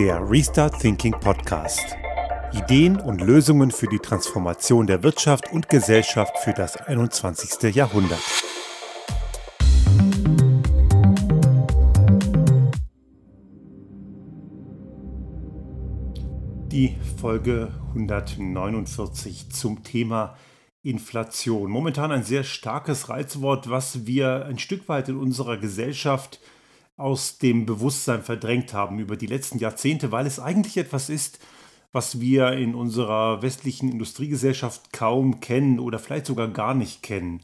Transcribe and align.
Der 0.00 0.30
Restart 0.30 0.80
Thinking 0.80 1.12
Podcast. 1.12 1.94
Ideen 2.54 2.98
und 2.98 3.20
Lösungen 3.20 3.70
für 3.70 3.86
die 3.86 3.98
Transformation 3.98 4.86
der 4.86 5.02
Wirtschaft 5.02 5.52
und 5.52 5.68
Gesellschaft 5.68 6.38
für 6.38 6.54
das 6.54 6.78
21. 6.78 7.74
Jahrhundert. 7.74 8.22
Die 16.72 16.96
Folge 17.20 17.68
149 17.88 19.50
zum 19.50 19.84
Thema 19.84 20.34
Inflation. 20.82 21.70
Momentan 21.70 22.10
ein 22.10 22.22
sehr 22.22 22.44
starkes 22.44 23.10
Reizwort, 23.10 23.68
was 23.68 24.06
wir 24.06 24.46
ein 24.46 24.58
Stück 24.58 24.88
weit 24.88 25.10
in 25.10 25.18
unserer 25.18 25.58
Gesellschaft 25.58 26.40
aus 27.00 27.38
dem 27.38 27.66
Bewusstsein 27.66 28.22
verdrängt 28.22 28.74
haben 28.74 28.98
über 28.98 29.16
die 29.16 29.26
letzten 29.26 29.58
Jahrzehnte, 29.58 30.12
weil 30.12 30.26
es 30.26 30.38
eigentlich 30.38 30.76
etwas 30.76 31.08
ist, 31.08 31.40
was 31.92 32.20
wir 32.20 32.52
in 32.52 32.74
unserer 32.74 33.42
westlichen 33.42 33.90
Industriegesellschaft 33.90 34.92
kaum 34.92 35.40
kennen 35.40 35.80
oder 35.80 35.98
vielleicht 35.98 36.26
sogar 36.26 36.48
gar 36.48 36.74
nicht 36.74 37.02
kennen. 37.02 37.40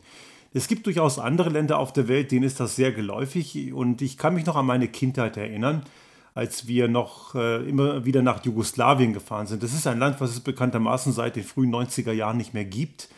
Es 0.52 0.68
gibt 0.68 0.86
durchaus 0.86 1.18
andere 1.18 1.50
Länder 1.50 1.78
auf 1.78 1.92
der 1.92 2.08
Welt, 2.08 2.30
denen 2.30 2.44
ist 2.44 2.60
das 2.60 2.76
sehr 2.76 2.92
geläufig 2.92 3.72
und 3.72 4.02
ich 4.02 4.16
kann 4.16 4.34
mich 4.34 4.46
noch 4.46 4.56
an 4.56 4.66
meine 4.66 4.88
Kindheit 4.88 5.36
erinnern, 5.36 5.82
als 6.34 6.66
wir 6.66 6.86
noch 6.86 7.34
äh, 7.34 7.68
immer 7.68 8.04
wieder 8.04 8.22
nach 8.22 8.44
Jugoslawien 8.44 9.12
gefahren 9.12 9.46
sind. 9.46 9.62
Das 9.62 9.72
ist 9.72 9.86
ein 9.86 9.98
Land, 9.98 10.20
was 10.20 10.30
es 10.30 10.40
bekanntermaßen 10.40 11.12
seit 11.12 11.36
den 11.36 11.44
frühen 11.44 11.74
90er 11.74 12.12
Jahren 12.12 12.36
nicht 12.36 12.54
mehr 12.54 12.64
gibt. 12.64 13.08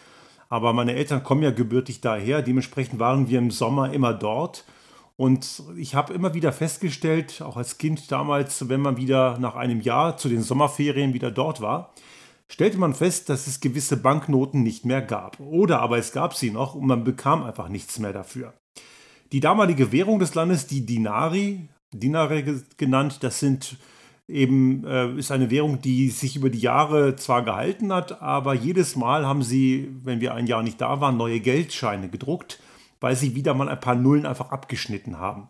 Aber 0.48 0.73
meine 0.73 0.95
Eltern 0.95 1.23
kommen 1.23 1.42
ja 1.42 1.50
gebürtig 1.50 2.00
daher, 2.00 2.42
dementsprechend 2.42 2.98
waren 2.98 3.28
wir 3.28 3.39
im 3.39 3.50
Sommer 3.50 3.92
immer 3.92 4.14
dort 4.14 4.64
und 5.18 5.64
ich 5.77 5.96
habe 5.96 6.14
immer 6.14 6.32
wieder 6.34 6.52
festgestellt, 6.52 7.42
auch 7.42 7.56
als 7.56 7.77
Kind 7.77 8.12
damals, 8.12 8.68
wenn 8.68 8.80
man 8.80 8.97
wieder 8.98 9.36
nach 9.41 9.56
einem 9.56 9.80
Jahr 9.80 10.16
zu 10.16 10.28
den 10.28 10.42
Sommerferien 10.42 11.12
wieder 11.12 11.33
dort 11.33 11.60
war, 11.60 11.92
stellte 12.48 12.78
man 12.78 12.94
fest, 12.94 13.28
dass 13.28 13.48
es 13.48 13.58
gewisse 13.58 13.97
Banknoten 13.97 14.62
nicht 14.62 14.84
mehr 14.84 15.02
gab. 15.02 15.41
Oder 15.41 15.80
aber 15.80 15.98
es 15.98 16.12
gab 16.12 16.34
sie 16.34 16.52
noch 16.52 16.77
und 16.77 16.86
man 16.86 17.02
bekam 17.02 17.42
einfach 17.42 17.69
nichts 17.69 17.98
mehr 17.98 18.12
dafür. 18.12 18.55
Die 19.33 19.41
damalige 19.41 19.91
Währung 19.91 20.20
des 20.20 20.36
Landes, 20.36 20.69
die 20.69 20.86
Dinari, 20.86 21.69
Dinare 21.92 22.62
genannt, 22.77 23.19
das 23.22 23.41
sind 23.41 23.77
eben 24.28 24.84
äh, 24.84 25.14
ist 25.16 25.32
eine 25.32 25.50
Währung, 25.50 25.82
die 25.82 26.10
sich 26.10 26.36
über 26.36 26.48
die 26.48 26.60
Jahre 26.60 27.16
zwar 27.16 27.42
gehalten 27.42 27.92
hat, 27.92 28.22
aber 28.22 28.55
jedes 28.55 28.94
Mal 28.94 29.27
haben 29.27 29.42
sie, 29.42 29.91
wenn 30.05 30.20
wir 30.20 30.34
ein 30.34 30.47
Jahr 30.47 30.62
nicht 30.62 30.80
da 30.80 31.00
waren, 31.00 31.16
neue 31.16 31.41
Geldscheine 31.41 32.08
gedruckt 32.08 32.60
weil 33.00 33.16
sie 33.16 33.34
wieder 33.34 33.54
mal 33.54 33.68
ein 33.68 33.80
paar 33.80 33.94
Nullen 33.94 34.27
einfach 34.27 34.50
abgeschnitten 34.50 35.18
haben. 35.18 35.48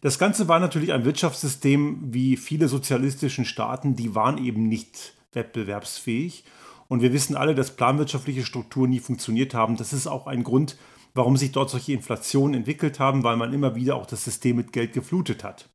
Das 0.00 0.18
Ganze 0.18 0.48
war 0.48 0.60
natürlich 0.60 0.92
ein 0.92 1.04
Wirtschaftssystem 1.04 1.98
wie 2.14 2.36
viele 2.36 2.68
sozialistischen 2.68 3.44
Staaten, 3.44 3.96
die 3.96 4.14
waren 4.14 4.38
eben 4.38 4.68
nicht 4.68 5.14
wettbewerbsfähig. 5.32 6.44
Und 6.88 7.02
wir 7.02 7.12
wissen 7.12 7.36
alle, 7.36 7.54
dass 7.54 7.76
planwirtschaftliche 7.76 8.44
Strukturen 8.44 8.90
nie 8.90 8.98
funktioniert 8.98 9.54
haben. 9.54 9.76
Das 9.76 9.92
ist 9.92 10.06
auch 10.06 10.26
ein 10.26 10.42
Grund, 10.42 10.76
warum 11.14 11.36
sich 11.36 11.52
dort 11.52 11.70
solche 11.70 11.92
Inflationen 11.92 12.54
entwickelt 12.54 12.98
haben, 12.98 13.22
weil 13.22 13.36
man 13.36 13.52
immer 13.52 13.74
wieder 13.74 13.96
auch 13.96 14.06
das 14.06 14.24
System 14.24 14.56
mit 14.56 14.72
Geld 14.72 14.92
geflutet 14.92 15.44
hat. 15.44 15.68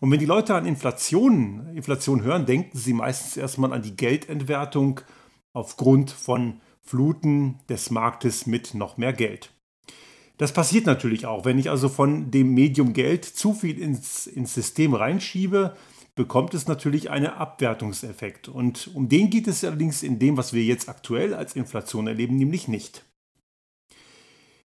Und 0.00 0.10
wenn 0.10 0.18
die 0.18 0.26
Leute 0.26 0.54
an 0.54 0.66
Inflation, 0.66 1.74
Inflation 1.74 2.22
hören, 2.22 2.46
denken 2.46 2.76
sie 2.76 2.94
meistens 2.94 3.36
erstmal 3.36 3.72
an 3.72 3.82
die 3.82 3.96
Geldentwertung 3.96 5.00
aufgrund 5.52 6.10
von 6.10 6.60
Fluten 6.82 7.58
des 7.68 7.90
Marktes 7.90 8.46
mit 8.46 8.74
noch 8.74 8.96
mehr 8.96 9.12
Geld. 9.12 9.52
Das 10.40 10.54
passiert 10.54 10.86
natürlich 10.86 11.26
auch. 11.26 11.44
Wenn 11.44 11.58
ich 11.58 11.68
also 11.68 11.90
von 11.90 12.30
dem 12.30 12.54
Medium 12.54 12.94
Geld 12.94 13.26
zu 13.26 13.52
viel 13.52 13.78
ins, 13.78 14.26
ins 14.26 14.54
System 14.54 14.94
reinschiebe, 14.94 15.76
bekommt 16.14 16.54
es 16.54 16.66
natürlich 16.66 17.10
einen 17.10 17.26
Abwertungseffekt. 17.26 18.48
Und 18.48 18.88
um 18.94 19.10
den 19.10 19.28
geht 19.28 19.46
es 19.48 19.62
allerdings 19.64 20.02
in 20.02 20.18
dem, 20.18 20.38
was 20.38 20.54
wir 20.54 20.64
jetzt 20.64 20.88
aktuell 20.88 21.34
als 21.34 21.56
Inflation 21.56 22.06
erleben, 22.06 22.36
nämlich 22.36 22.68
nicht. 22.68 23.04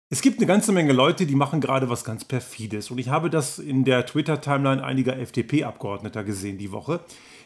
Es 0.08 0.22
gibt 0.22 0.38
eine 0.38 0.46
ganze 0.46 0.72
Menge 0.72 0.94
Leute, 0.94 1.26
die 1.26 1.34
machen 1.34 1.60
gerade 1.60 1.90
was 1.90 2.04
ganz 2.04 2.24
perfides. 2.24 2.90
Und 2.90 2.96
ich 2.96 3.10
habe 3.10 3.28
das 3.28 3.58
in 3.58 3.84
der 3.84 4.06
Twitter-Timeline 4.06 4.82
einiger 4.82 5.18
FDP-Abgeordneter 5.18 6.24
gesehen 6.24 6.56
die 6.56 6.72
Woche. 6.72 7.00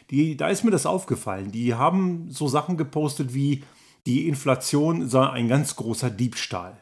Die, 0.09 0.37
da 0.37 0.47
ist 0.47 0.63
mir 0.63 0.71
das 0.71 0.85
aufgefallen. 0.85 1.51
Die 1.51 1.73
haben 1.73 2.31
so 2.31 2.47
Sachen 2.47 2.77
gepostet 2.77 3.33
wie, 3.33 3.65
die 4.05 4.29
Inflation 4.29 5.09
sei 5.09 5.29
ein 5.29 5.49
ganz 5.49 5.75
großer 5.75 6.09
Diebstahl. 6.09 6.77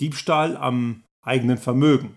Diebstahl 0.00 0.56
am 0.56 1.04
eigenen 1.22 1.58
Vermögen. 1.58 2.16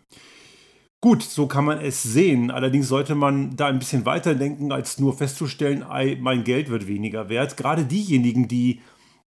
Gut, 0.99 1.21
so 1.21 1.47
kann 1.47 1.65
man 1.65 1.79
es 1.79 2.01
sehen. 2.01 2.49
Allerdings 2.49 2.87
sollte 2.87 3.13
man 3.13 3.55
da 3.55 3.67
ein 3.67 3.79
bisschen 3.79 4.05
weiter 4.05 4.33
denken, 4.33 4.71
als 4.71 4.99
nur 4.99 5.15
festzustellen, 5.15 5.85
mein 6.19 6.43
Geld 6.43 6.69
wird 6.69 6.87
weniger 6.87 7.29
wert. 7.29 7.55
Gerade 7.55 7.85
diejenigen, 7.85 8.47
die 8.47 8.81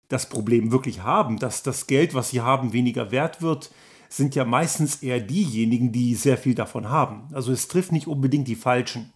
das 0.07 0.27
Problem 0.27 0.71
wirklich 0.71 1.03
haben, 1.03 1.37
dass 1.37 1.61
das 1.61 1.85
Geld, 1.85 2.15
was 2.15 2.31
sie 2.31 2.41
haben, 2.41 2.73
weniger 2.73 3.11
wert 3.11 3.41
wird, 3.43 3.71
sind 4.09 4.33
ja 4.33 4.43
meistens 4.43 5.03
eher 5.03 5.19
diejenigen, 5.19 5.91
die 5.91 6.15
sehr 6.15 6.37
viel 6.37 6.55
davon 6.55 6.89
haben. 6.89 7.29
Also 7.31 7.51
es 7.51 7.67
trifft 7.67 7.91
nicht 7.91 8.07
unbedingt 8.07 8.47
die 8.47 8.55
Falschen. 8.55 9.13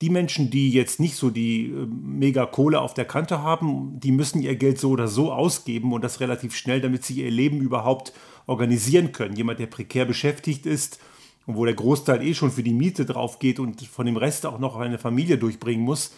Die 0.00 0.10
Menschen, 0.10 0.50
die 0.50 0.70
jetzt 0.70 0.98
nicht 0.98 1.14
so 1.16 1.30
die 1.30 1.66
äh, 1.66 1.86
mega 1.86 2.46
Kohle 2.46 2.80
auf 2.80 2.94
der 2.94 3.04
Kante 3.04 3.42
haben, 3.42 4.00
die 4.00 4.12
müssen 4.12 4.42
ihr 4.42 4.56
Geld 4.56 4.78
so 4.78 4.90
oder 4.90 5.08
so 5.08 5.32
ausgeben 5.32 5.92
und 5.92 6.02
das 6.02 6.20
relativ 6.20 6.56
schnell, 6.56 6.80
damit 6.80 7.04
sie 7.04 7.22
ihr 7.22 7.30
Leben 7.30 7.60
überhaupt 7.60 8.12
organisieren 8.46 9.12
können. 9.12 9.36
Jemand, 9.36 9.58
der 9.58 9.66
prekär 9.66 10.06
beschäftigt 10.06 10.64
ist 10.64 11.00
und 11.46 11.56
wo 11.56 11.64
der 11.64 11.74
Großteil 11.74 12.22
eh 12.22 12.34
schon 12.34 12.50
für 12.50 12.62
die 12.62 12.72
Miete 12.72 13.04
drauf 13.04 13.38
geht 13.38 13.58
und 13.58 13.82
von 13.82 14.06
dem 14.06 14.16
Rest 14.16 14.46
auch 14.46 14.58
noch 14.58 14.76
eine 14.76 14.98
Familie 14.98 15.36
durchbringen 15.36 15.84
muss, 15.84 16.12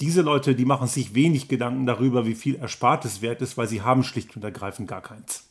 diese 0.00 0.22
Leute, 0.22 0.54
die 0.54 0.64
machen 0.64 0.88
sich 0.88 1.14
wenig 1.14 1.48
Gedanken 1.48 1.86
darüber, 1.86 2.26
wie 2.26 2.34
viel 2.34 2.54
Erspartes 2.54 3.20
wert 3.20 3.42
ist, 3.42 3.58
weil 3.58 3.68
sie 3.68 3.82
haben 3.82 4.02
schlicht 4.02 4.34
und 4.34 4.42
ergreifend 4.42 4.88
gar 4.88 5.02
keins. 5.02 5.50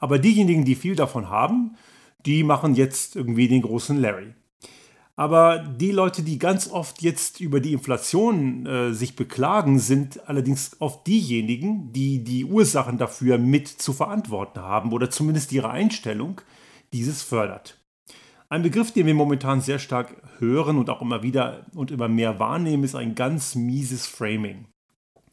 Aber 0.00 0.18
diejenigen, 0.18 0.64
die 0.64 0.74
viel 0.74 0.96
davon 0.96 1.30
haben, 1.30 1.76
die 2.26 2.42
machen 2.42 2.74
jetzt 2.74 3.14
irgendwie 3.14 3.48
den 3.48 3.62
großen 3.62 3.96
Larry. 3.96 4.34
Aber 5.18 5.58
die 5.58 5.90
Leute, 5.90 6.22
die 6.22 6.38
ganz 6.38 6.70
oft 6.70 7.02
jetzt 7.02 7.40
über 7.40 7.58
die 7.58 7.72
Inflation 7.72 8.64
äh, 8.66 8.92
sich 8.92 9.16
beklagen, 9.16 9.80
sind 9.80 10.28
allerdings 10.28 10.76
oft 10.78 11.04
diejenigen, 11.08 11.92
die 11.92 12.22
die 12.22 12.44
Ursachen 12.44 12.98
dafür 12.98 13.36
mit 13.36 13.66
zu 13.66 13.92
verantworten 13.92 14.60
haben 14.60 14.92
oder 14.92 15.10
zumindest 15.10 15.50
ihre 15.50 15.70
Einstellung 15.70 16.40
dieses 16.92 17.22
fördert. 17.22 17.80
Ein 18.48 18.62
Begriff, 18.62 18.92
den 18.92 19.06
wir 19.06 19.14
momentan 19.14 19.60
sehr 19.60 19.80
stark 19.80 20.14
hören 20.38 20.78
und 20.78 20.88
auch 20.88 21.02
immer 21.02 21.24
wieder 21.24 21.66
und 21.74 21.90
immer 21.90 22.06
mehr 22.06 22.38
wahrnehmen, 22.38 22.84
ist 22.84 22.94
ein 22.94 23.16
ganz 23.16 23.56
mieses 23.56 24.06
Framing. 24.06 24.66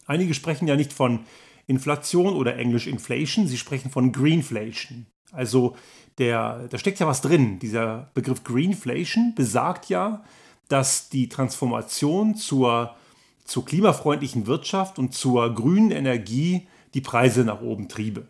Einige 0.07 0.33
sprechen 0.33 0.67
ja 0.67 0.75
nicht 0.75 0.93
von 0.93 1.19
Inflation 1.67 2.33
oder 2.33 2.57
Englisch 2.57 2.87
Inflation, 2.87 3.45
sie 3.47 3.57
sprechen 3.59 3.91
von 3.91 4.11
Greenflation. 4.11 5.05
Also 5.31 5.75
der, 6.17 6.67
da 6.69 6.77
steckt 6.77 6.99
ja 6.99 7.07
was 7.07 7.21
drin. 7.21 7.59
Dieser 7.59 8.09
Begriff 8.13 8.43
Greenflation 8.43 9.33
besagt 9.35 9.89
ja, 9.89 10.23
dass 10.67 11.09
die 11.09 11.29
Transformation 11.29 12.35
zur, 12.35 12.95
zur 13.43 13.65
klimafreundlichen 13.65 14.47
Wirtschaft 14.47 14.97
und 14.97 15.13
zur 15.13 15.53
grünen 15.53 15.91
Energie 15.91 16.67
die 16.93 17.01
Preise 17.01 17.43
nach 17.43 17.61
oben 17.61 17.89
triebe. 17.89 18.27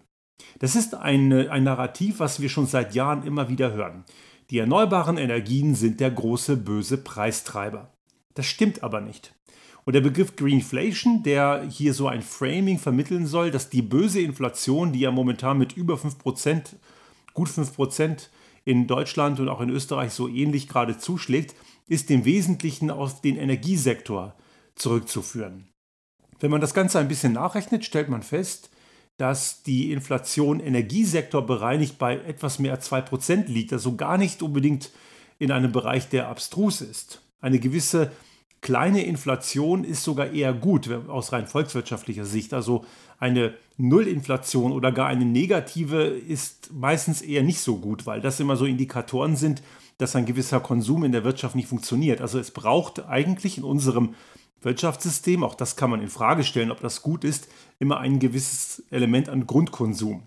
Das 0.59 0.75
ist 0.75 0.95
ein, 0.95 1.31
ein 1.49 1.63
Narrativ, 1.63 2.19
was 2.19 2.39
wir 2.39 2.49
schon 2.49 2.65
seit 2.65 2.95
Jahren 2.95 3.23
immer 3.23 3.49
wieder 3.49 3.73
hören. 3.73 4.03
Die 4.49 4.59
erneuerbaren 4.59 5.17
Energien 5.17 5.75
sind 5.75 5.99
der 5.99 6.11
große 6.11 6.57
böse 6.57 6.97
Preistreiber. 6.97 7.91
Das 8.33 8.45
stimmt 8.45 8.83
aber 8.83 9.01
nicht. 9.01 9.33
Und 9.85 9.93
der 9.93 10.01
Begriff 10.01 10.35
Greenflation, 10.35 11.23
der 11.23 11.63
hier 11.69 11.93
so 11.93 12.07
ein 12.07 12.21
Framing 12.21 12.79
vermitteln 12.79 13.27
soll, 13.27 13.51
dass 13.51 13.69
die 13.69 13.83
böse 13.83 14.19
Inflation, 14.19 14.93
die 14.93 15.01
ja 15.01 15.11
momentan 15.11 15.57
mit 15.57 15.73
über 15.73 15.95
5% 15.95 16.75
gut 17.35 17.49
5% 17.49 18.29
in 18.63 18.87
Deutschland 18.87 19.39
und 19.39 19.47
auch 19.47 19.61
in 19.61 19.69
Österreich 19.69 20.11
so 20.11 20.27
ähnlich 20.27 20.67
gerade 20.67 20.97
zuschlägt, 20.97 21.55
ist 21.87 22.09
im 22.09 22.25
Wesentlichen 22.25 22.89
auf 22.89 23.21
den 23.21 23.37
Energiesektor 23.37 24.33
zurückzuführen. 24.73 25.67
Wenn 26.39 26.49
man 26.49 26.61
das 26.61 26.73
Ganze 26.73 26.97
ein 26.97 27.07
bisschen 27.07 27.33
nachrechnet, 27.33 27.85
stellt 27.85 28.09
man 28.09 28.23
fest, 28.23 28.71
dass 29.17 29.63
die 29.63 29.91
Inflation 29.91 30.59
Energiesektor 30.59 31.45
bereinigt 31.45 31.97
bei 31.97 32.15
etwas 32.15 32.59
mehr 32.59 32.73
als 32.73 32.91
2% 32.91 33.45
liegt, 33.47 33.71
also 33.71 33.95
gar 33.95 34.17
nicht 34.17 34.41
unbedingt 34.41 34.91
in 35.37 35.51
einem 35.51 35.71
Bereich, 35.71 36.09
der 36.09 36.27
abstrus 36.27 36.81
ist. 36.81 37.21
Eine 37.39 37.59
gewisse 37.59 38.11
kleine 38.65 39.05
Inflation 39.05 39.83
ist 39.83 40.03
sogar 40.03 40.31
eher 40.31 40.51
gut 40.51 40.89
aus 41.07 41.31
rein 41.31 41.45
volkswirtschaftlicher 41.45 42.25
Sicht. 42.25 42.51
Also 42.51 42.83
eine 43.19 43.53
Nullinflation 43.77 44.71
oder 44.71 44.91
gar 44.91 45.07
eine 45.07 45.23
negative 45.23 46.01
ist 46.01 46.71
meistens 46.73 47.21
eher 47.21 47.43
nicht 47.43 47.59
so 47.59 47.77
gut, 47.77 48.07
weil 48.07 48.21
das 48.21 48.39
immer 48.39 48.55
so 48.55 48.65
Indikatoren 48.65 49.35
sind, 49.35 49.61
dass 49.99 50.15
ein 50.15 50.25
gewisser 50.25 50.59
Konsum 50.61 51.03
in 51.03 51.11
der 51.11 51.23
Wirtschaft 51.23 51.55
nicht 51.55 51.67
funktioniert. 51.67 52.21
Also 52.21 52.39
es 52.39 52.49
braucht 52.49 53.05
eigentlich 53.05 53.59
in 53.59 53.63
unserem 53.63 54.15
Wirtschaftssystem, 54.61 55.43
auch 55.43 55.53
das 55.53 55.75
kann 55.75 55.91
man 55.91 56.01
in 56.01 56.09
Frage 56.09 56.43
stellen, 56.43 56.71
ob 56.71 56.79
das 56.79 57.03
gut 57.03 57.23
ist, 57.23 57.47
immer 57.77 57.99
ein 57.99 58.17
gewisses 58.17 58.83
Element 58.89 59.29
an 59.29 59.45
Grundkonsum. 59.45 60.23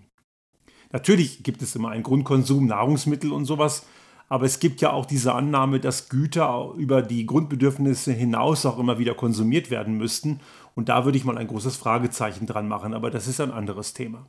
Natürlich 0.93 1.43
gibt 1.43 1.61
es 1.61 1.75
immer 1.75 1.89
einen 1.89 2.03
Grundkonsum, 2.03 2.67
Nahrungsmittel 2.67 3.33
und 3.33 3.43
sowas, 3.43 3.85
Aber 4.29 4.45
es 4.45 4.59
gibt 4.59 4.79
ja 4.79 4.93
auch 4.93 5.05
diese 5.05 5.33
Annahme, 5.33 5.79
dass 5.79 6.07
Güter 6.07 6.73
über 6.77 7.01
die 7.01 7.25
Grundbedürfnisse 7.25 8.13
hinaus 8.13 8.65
auch 8.65 8.77
immer 8.77 8.99
wieder 8.99 9.15
konsumiert 9.15 9.71
werden 9.71 9.97
müssten. 9.97 10.39
Und 10.75 10.87
da 10.87 11.03
würde 11.03 11.17
ich 11.17 11.25
mal 11.25 11.37
ein 11.37 11.47
großes 11.47 11.75
Fragezeichen 11.75 12.45
dran 12.45 12.67
machen, 12.67 12.93
aber 12.93 13.09
das 13.09 13.27
ist 13.27 13.41
ein 13.41 13.51
anderes 13.51 13.93
Thema. 13.93 14.27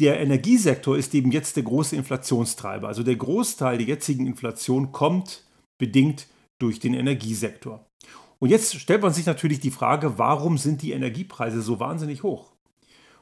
Der 0.00 0.20
Energiesektor 0.20 0.96
ist 0.96 1.14
eben 1.14 1.30
jetzt 1.32 1.56
der 1.56 1.62
große 1.62 1.96
Inflationstreiber. 1.96 2.88
Also 2.88 3.02
der 3.02 3.16
Großteil 3.16 3.78
der 3.78 3.86
jetzigen 3.86 4.26
Inflation 4.26 4.90
kommt 4.90 5.44
bedingt 5.78 6.26
durch 6.58 6.80
den 6.80 6.94
Energiesektor. 6.94 7.86
Und 8.38 8.50
jetzt 8.50 8.74
stellt 8.78 9.02
man 9.02 9.12
sich 9.12 9.26
natürlich 9.26 9.60
die 9.60 9.70
Frage, 9.70 10.18
warum 10.18 10.58
sind 10.58 10.82
die 10.82 10.92
Energiepreise 10.92 11.62
so 11.62 11.80
wahnsinnig 11.80 12.22
hoch? 12.22 12.52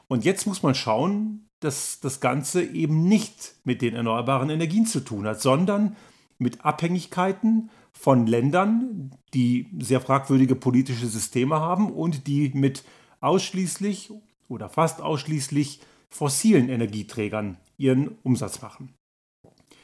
Und 0.07 0.25
jetzt 0.25 0.45
muss 0.45 0.63
man 0.63 0.75
schauen, 0.75 1.44
dass 1.65 1.99
das 1.99 2.19
Ganze 2.19 2.63
eben 2.63 3.07
nicht 3.07 3.55
mit 3.63 3.81
den 3.81 3.95
erneuerbaren 3.95 4.49
Energien 4.49 4.85
zu 4.85 4.99
tun 4.99 5.25
hat, 5.25 5.41
sondern 5.41 5.95
mit 6.37 6.63
Abhängigkeiten 6.63 7.69
von 7.91 8.27
Ländern, 8.27 9.11
die 9.33 9.67
sehr 9.79 10.01
fragwürdige 10.01 10.55
politische 10.55 11.07
Systeme 11.07 11.59
haben 11.59 11.91
und 11.91 12.27
die 12.27 12.51
mit 12.53 12.83
ausschließlich 13.19 14.11
oder 14.47 14.69
fast 14.69 15.01
ausschließlich 15.01 15.79
fossilen 16.09 16.69
Energieträgern 16.69 17.57
ihren 17.77 18.09
Umsatz 18.23 18.61
machen. 18.61 18.93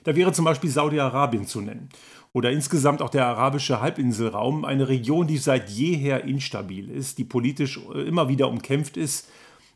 Da 0.04 0.16
wäre 0.16 0.34
zum 0.34 0.46
Beispiel 0.46 0.70
Saudi-Arabien 0.70 1.48
zu 1.48 1.62
nennen 1.62 1.90
oder 2.34 2.52
insgesamt 2.52 3.02
auch 3.02 3.10
der 3.10 3.26
arabische 3.26 3.82
Halbinselraum, 3.82 4.66
eine 4.66 4.88
Region, 4.88 5.28
die 5.28 5.38
seit 5.38 5.70
jeher 5.70 6.24
instabil 6.26 6.90
ist, 6.90 7.18
die 7.18 7.24
politisch 7.24 7.80
immer 7.94 8.30
wieder 8.30 8.50
umkämpft 8.50 8.98
ist 8.98 9.30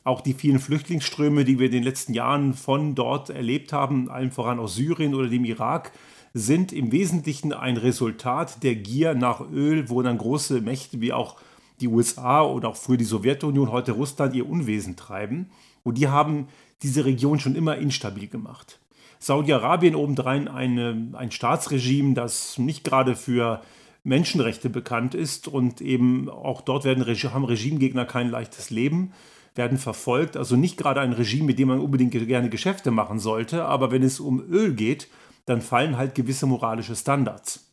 auch 0.05 0.21
die 0.21 0.35
vielen 0.35 0.59
Flüchtlingsströme, 0.59 1.43
die 1.43 1.59
wir 1.59 1.65
in 1.65 1.71
den 1.71 1.83
letzten 1.83 2.13
Jahren 2.13 2.53
von 2.53 2.93
dort 2.93 3.31
erlebt 3.31 3.73
haben, 3.73 4.09
allen 4.09 4.31
voran 4.31 4.59
aus 4.59 4.75
Syrien 4.75 5.15
oder 5.15 5.27
dem 5.27 5.43
Irak, 5.43 5.91
sind 6.33 6.71
im 6.71 6.91
Wesentlichen 6.91 7.53
ein 7.53 7.75
Resultat 7.75 8.61
der 8.61 8.75
Gier 8.75 9.15
nach 9.15 9.41
Öl, 9.51 9.89
wo 9.89 10.01
dann 10.03 10.19
große 10.19 10.61
Mächte 10.61 11.01
wie 11.01 11.11
auch 11.11 11.37
die 11.81 11.87
USA 11.87 12.43
oder 12.43 12.69
auch 12.69 12.75
früher 12.75 12.97
die 12.97 13.03
Sowjetunion, 13.03 13.71
heute 13.71 13.93
Russland 13.93 14.35
ihr 14.35 14.47
Unwesen 14.47 14.95
treiben. 14.95 15.49
Und 15.83 15.97
die 15.97 16.07
haben 16.07 16.49
diese 16.83 17.03
Region 17.03 17.39
schon 17.39 17.55
immer 17.55 17.77
instabil 17.77 18.27
gemacht. 18.27 18.79
Saudi-Arabien 19.17 19.95
obendrein 19.95 20.47
eine, 20.47 21.09
ein 21.13 21.31
Staatsregime, 21.31 22.13
das 22.13 22.59
nicht 22.59 22.83
gerade 22.83 23.15
für 23.15 23.61
Menschenrechte 24.03 24.69
bekannt 24.69 25.15
ist 25.15 25.47
und 25.47 25.81
eben 25.81 26.29
auch 26.29 26.61
dort 26.61 26.83
werden, 26.83 27.03
haben 27.03 27.45
Regimegegner 27.45 28.05
kein 28.05 28.29
leichtes 28.29 28.69
Leben 28.69 29.13
werden 29.55 29.77
verfolgt. 29.77 30.37
Also 30.37 30.55
nicht 30.55 30.77
gerade 30.77 31.01
ein 31.01 31.13
Regime, 31.13 31.45
mit 31.45 31.59
dem 31.59 31.69
man 31.69 31.79
unbedingt 31.79 32.11
gerne 32.11 32.49
Geschäfte 32.49 32.91
machen 32.91 33.19
sollte, 33.19 33.65
aber 33.65 33.91
wenn 33.91 34.03
es 34.03 34.19
um 34.19 34.41
Öl 34.41 34.73
geht, 34.73 35.09
dann 35.45 35.61
fallen 35.61 35.97
halt 35.97 36.15
gewisse 36.15 36.45
moralische 36.45 36.95
Standards. 36.95 37.71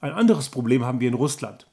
Ein 0.00 0.12
anderes 0.12 0.48
Problem 0.48 0.84
haben 0.84 1.00
wir 1.00 1.08
in 1.08 1.14
Russland. 1.14 1.66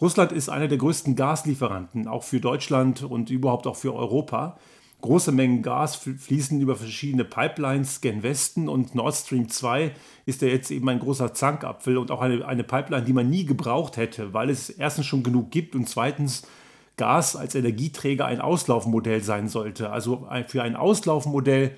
Russland 0.00 0.32
ist 0.32 0.48
einer 0.48 0.68
der 0.68 0.78
größten 0.78 1.16
Gaslieferanten, 1.16 2.08
auch 2.08 2.24
für 2.24 2.40
Deutschland 2.40 3.02
und 3.02 3.30
überhaupt 3.30 3.66
auch 3.66 3.76
für 3.76 3.94
Europa. 3.94 4.58
Große 5.00 5.32
Mengen 5.32 5.62
Gas 5.62 5.96
fließen 5.96 6.60
über 6.60 6.76
verschiedene 6.76 7.24
Pipelines 7.24 8.00
gen 8.00 8.22
Westen 8.22 8.68
und 8.68 8.94
Nord 8.94 9.14
Stream 9.14 9.48
2 9.48 9.92
ist 10.26 10.42
ja 10.42 10.48
jetzt 10.48 10.70
eben 10.70 10.88
ein 10.88 10.98
großer 10.98 11.32
Zankapfel 11.34 11.98
und 11.98 12.10
auch 12.10 12.22
eine, 12.22 12.46
eine 12.46 12.64
Pipeline, 12.64 13.04
die 13.04 13.12
man 13.12 13.30
nie 13.30 13.44
gebraucht 13.44 13.96
hätte, 13.96 14.32
weil 14.32 14.50
es 14.50 14.70
erstens 14.70 15.06
schon 15.06 15.22
genug 15.22 15.50
gibt 15.50 15.74
und 15.74 15.88
zweitens 15.88 16.46
Gas 16.96 17.36
als 17.36 17.54
Energieträger 17.54 18.26
ein 18.26 18.40
Auslaufmodell 18.40 19.22
sein 19.22 19.48
sollte. 19.48 19.90
Also 19.90 20.28
für 20.46 20.62
ein 20.62 20.76
Auslaufmodell, 20.76 21.76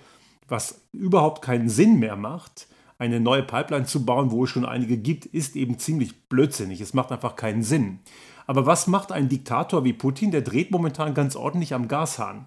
was 0.48 0.80
überhaupt 0.92 1.42
keinen 1.42 1.68
Sinn 1.68 1.98
mehr 1.98 2.16
macht, 2.16 2.68
eine 2.98 3.20
neue 3.20 3.42
Pipeline 3.42 3.86
zu 3.86 4.04
bauen, 4.04 4.30
wo 4.30 4.44
es 4.44 4.50
schon 4.50 4.64
einige 4.64 4.96
gibt, 4.96 5.26
ist 5.26 5.56
eben 5.56 5.78
ziemlich 5.78 6.28
blödsinnig. 6.28 6.80
Es 6.80 6.94
macht 6.94 7.12
einfach 7.12 7.36
keinen 7.36 7.62
Sinn. 7.62 7.98
Aber 8.46 8.64
was 8.64 8.86
macht 8.86 9.12
ein 9.12 9.28
Diktator 9.28 9.84
wie 9.84 9.92
Putin? 9.92 10.30
Der 10.30 10.40
dreht 10.40 10.70
momentan 10.70 11.14
ganz 11.14 11.36
ordentlich 11.36 11.74
am 11.74 11.88
Gashahn. 11.88 12.46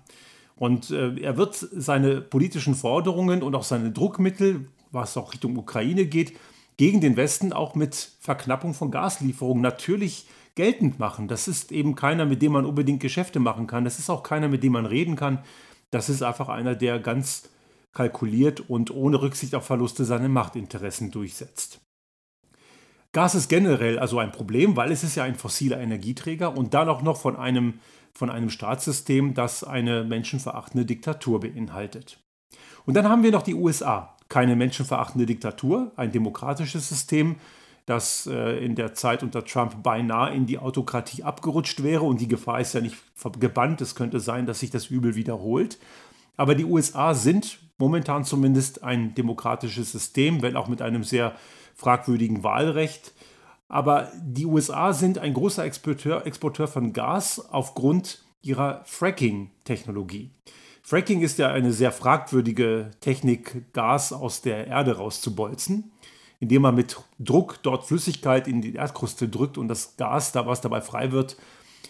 Und 0.56 0.92
äh, 0.92 1.16
er 1.22 1.38
wird 1.38 1.56
seine 1.56 2.22
politischen 2.22 2.76
Forderungen 2.76 3.44
und 3.44 3.56
auch 3.56 3.64
seine 3.64 3.92
Druckmittel, 3.92 4.68
was 4.92 5.16
auch 5.18 5.34
Richtung 5.34 5.58
Ukraine 5.58 6.06
geht, 6.06 6.34
gegen 6.78 7.02
den 7.02 7.18
Westen 7.18 7.54
auch 7.54 7.76
mit 7.76 8.12
Verknappung 8.20 8.74
von 8.74 8.90
Gaslieferungen 8.90 9.62
natürlich 9.62 10.28
geltend 10.56 11.00
machen. 11.00 11.28
Das 11.28 11.48
ist 11.48 11.72
eben 11.72 11.96
keiner, 11.96 12.26
mit 12.26 12.42
dem 12.42 12.54
man 12.54 12.66
unbedingt 12.66 13.02
Geschäfte 13.02 13.40
machen 13.40 13.68
kann. 13.68 13.84
Das 13.84 14.00
ist 14.00 14.10
auch 14.10 14.24
keiner, 14.24 14.48
mit 14.48 14.64
dem 14.64 14.74
man 14.74 14.86
reden 14.86 15.16
kann. 15.16 15.44
Das 15.92 16.10
ist 16.10 16.22
einfach 16.22 16.50
einer, 16.50 16.76
der 16.76 17.00
ganz 17.00 17.50
kalkuliert 17.94 18.70
und 18.70 18.92
ohne 18.92 19.22
Rücksicht 19.22 19.56
auf 19.56 19.66
Verluste 19.66 20.06
seine 20.06 20.30
Machtinteressen 20.30 21.12
durchsetzt. 21.12 21.82
Gas 23.12 23.34
ist 23.34 23.50
generell 23.50 23.98
also 23.98 24.20
ein 24.20 24.32
Problem, 24.32 24.76
weil 24.76 24.92
es 24.92 25.04
ist 25.04 25.16
ja 25.16 25.24
ein 25.24 25.36
fossiler 25.36 25.80
Energieträger 25.80 26.56
und 26.56 26.76
dann 26.76 26.90
auch 26.90 27.02
noch 27.02 27.18
von 27.18 27.36
einem, 27.36 27.80
von 28.14 28.30
einem 28.30 28.52
Staatssystem, 28.52 29.34
das 29.34 29.64
eine 29.64 30.04
menschenverachtende 30.04 30.86
Diktatur 30.86 31.40
beinhaltet. 31.40 32.20
Und 32.86 32.94
dann 32.94 33.10
haben 33.10 33.24
wir 33.24 33.32
noch 33.32 33.42
die 33.42 33.56
USA. 33.56 34.16
Keine 34.30 34.56
menschenverachtende 34.56 35.26
Diktatur, 35.26 35.92
ein 35.96 36.12
demokratisches 36.12 36.88
System, 36.88 37.38
das 37.90 38.28
äh, 38.28 38.64
in 38.64 38.76
der 38.76 38.94
Zeit 38.94 39.24
unter 39.24 39.44
Trump 39.44 39.82
beinahe 39.82 40.36
in 40.36 40.46
die 40.46 40.60
Autokratie 40.60 41.24
abgerutscht 41.24 41.82
wäre. 41.82 42.04
Und 42.04 42.22
die 42.22 42.28
Gefahr 42.28 42.60
ist 42.60 42.74
ja 42.74 42.82
nicht 42.82 42.98
gebannt. 43.40 43.82
Es 43.82 43.96
könnte 43.96 44.20
sein, 44.20 44.46
dass 44.46 44.60
sich 44.60 44.70
das 44.70 44.88
Übel 44.88 45.16
wiederholt. 45.16 45.80
Aber 46.38 46.54
die 46.54 46.66
USA 46.66 47.16
sind 47.16 47.60
momentan 47.80 48.24
zumindest 48.24 48.84
ein 48.84 49.16
demokratisches 49.16 49.92
System, 49.92 50.42
wenn 50.42 50.56
auch 50.56 50.68
mit 50.68 50.82
einem 50.82 51.04
sehr 51.04 51.36
fragwürdigen 51.76 52.44
Wahlrecht. 52.44 53.14
Aber 53.68 54.12
die 54.22 54.46
USA 54.46 54.94
sind 54.94 55.18
ein 55.18 55.34
großer 55.34 55.66
Exporteur, 55.66 56.26
Exporteur 56.26 56.68
von 56.68 56.94
Gas 56.94 57.40
aufgrund 57.52 58.24
ihrer 58.42 58.84
Fracking-Technologie. 58.86 60.32
Fracking 60.84 61.22
ist 61.22 61.40
ja 61.40 61.52
eine 61.52 61.74
sehr 61.74 61.92
fragwürdige 61.92 62.92
Technik, 63.00 63.74
Gas 63.74 64.14
aus 64.14 64.42
der 64.42 64.68
Erde 64.68 64.98
rauszubolzen 64.98 65.92
indem 66.40 66.62
man 66.62 66.76
mit 66.76 66.98
Druck 67.20 67.60
dort 67.64 67.86
Flüssigkeit 67.86 68.48
in 68.48 68.62
die 68.62 68.76
Erdkruste 68.76 69.28
drückt 69.28 69.58
und 69.58 69.68
das 69.68 69.98
Gas, 69.98 70.32
da 70.32 70.46
was 70.46 70.62
dabei 70.62 70.82
frei 70.82 71.12
wird, 71.12 71.38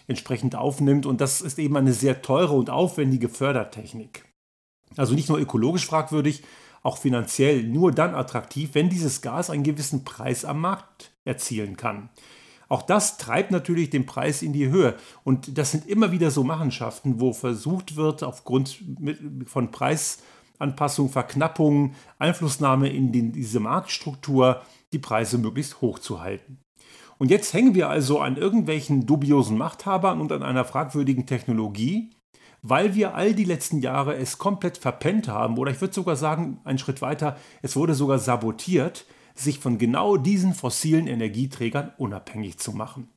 entsprechend 0.06 0.56
aufnimmt. 0.56 1.06
Und 1.06 1.20
das 1.20 1.40
ist 1.40 1.58
eben 1.58 1.76
eine 1.76 1.92
sehr 1.92 2.22
teure 2.22 2.54
und 2.54 2.70
aufwendige 2.70 3.28
Fördertechnik. 3.28 4.24
Also 4.96 5.14
nicht 5.14 5.28
nur 5.28 5.38
ökologisch 5.38 5.86
fragwürdig, 5.86 6.42
auch 6.82 6.98
finanziell 6.98 7.62
nur 7.62 7.92
dann 7.92 8.14
attraktiv, 8.14 8.70
wenn 8.72 8.88
dieses 8.88 9.20
Gas 9.20 9.50
einen 9.50 9.62
gewissen 9.62 10.04
Preis 10.04 10.44
am 10.44 10.60
Markt 10.60 11.12
erzielen 11.24 11.76
kann. 11.76 12.08
Auch 12.68 12.82
das 12.82 13.18
treibt 13.18 13.50
natürlich 13.50 13.90
den 13.90 14.06
Preis 14.06 14.42
in 14.42 14.52
die 14.52 14.68
Höhe. 14.68 14.94
Und 15.24 15.58
das 15.58 15.72
sind 15.72 15.86
immer 15.88 16.12
wieder 16.12 16.30
so 16.30 16.44
Machenschaften, 16.44 17.20
wo 17.20 17.32
versucht 17.32 17.96
wird, 17.96 18.22
aufgrund 18.22 18.82
von 19.46 19.70
Preis 19.72 20.22
Anpassung, 20.60 21.08
Verknappung, 21.08 21.94
Einflussnahme 22.18 22.88
in 22.88 23.12
den, 23.12 23.32
diese 23.32 23.60
Marktstruktur, 23.60 24.62
die 24.92 24.98
Preise 24.98 25.38
möglichst 25.38 25.80
hoch 25.80 25.98
zu 25.98 26.20
halten. 26.20 26.58
Und 27.18 27.30
jetzt 27.30 27.52
hängen 27.52 27.74
wir 27.74 27.88
also 27.90 28.20
an 28.20 28.36
irgendwelchen 28.36 29.06
dubiosen 29.06 29.58
Machthabern 29.58 30.20
und 30.20 30.32
an 30.32 30.42
einer 30.42 30.64
fragwürdigen 30.64 31.26
Technologie, 31.26 32.10
weil 32.62 32.94
wir 32.94 33.14
all 33.14 33.34
die 33.34 33.44
letzten 33.44 33.80
Jahre 33.80 34.16
es 34.16 34.38
komplett 34.38 34.78
verpennt 34.78 35.28
haben, 35.28 35.58
oder 35.58 35.70
ich 35.70 35.80
würde 35.80 35.94
sogar 35.94 36.16
sagen, 36.16 36.60
einen 36.64 36.78
Schritt 36.78 37.02
weiter, 37.02 37.36
es 37.62 37.76
wurde 37.76 37.94
sogar 37.94 38.18
sabotiert, 38.18 39.06
sich 39.34 39.58
von 39.58 39.78
genau 39.78 40.16
diesen 40.16 40.54
fossilen 40.54 41.06
Energieträgern 41.06 41.92
unabhängig 41.98 42.58
zu 42.58 42.72
machen. 42.72 43.08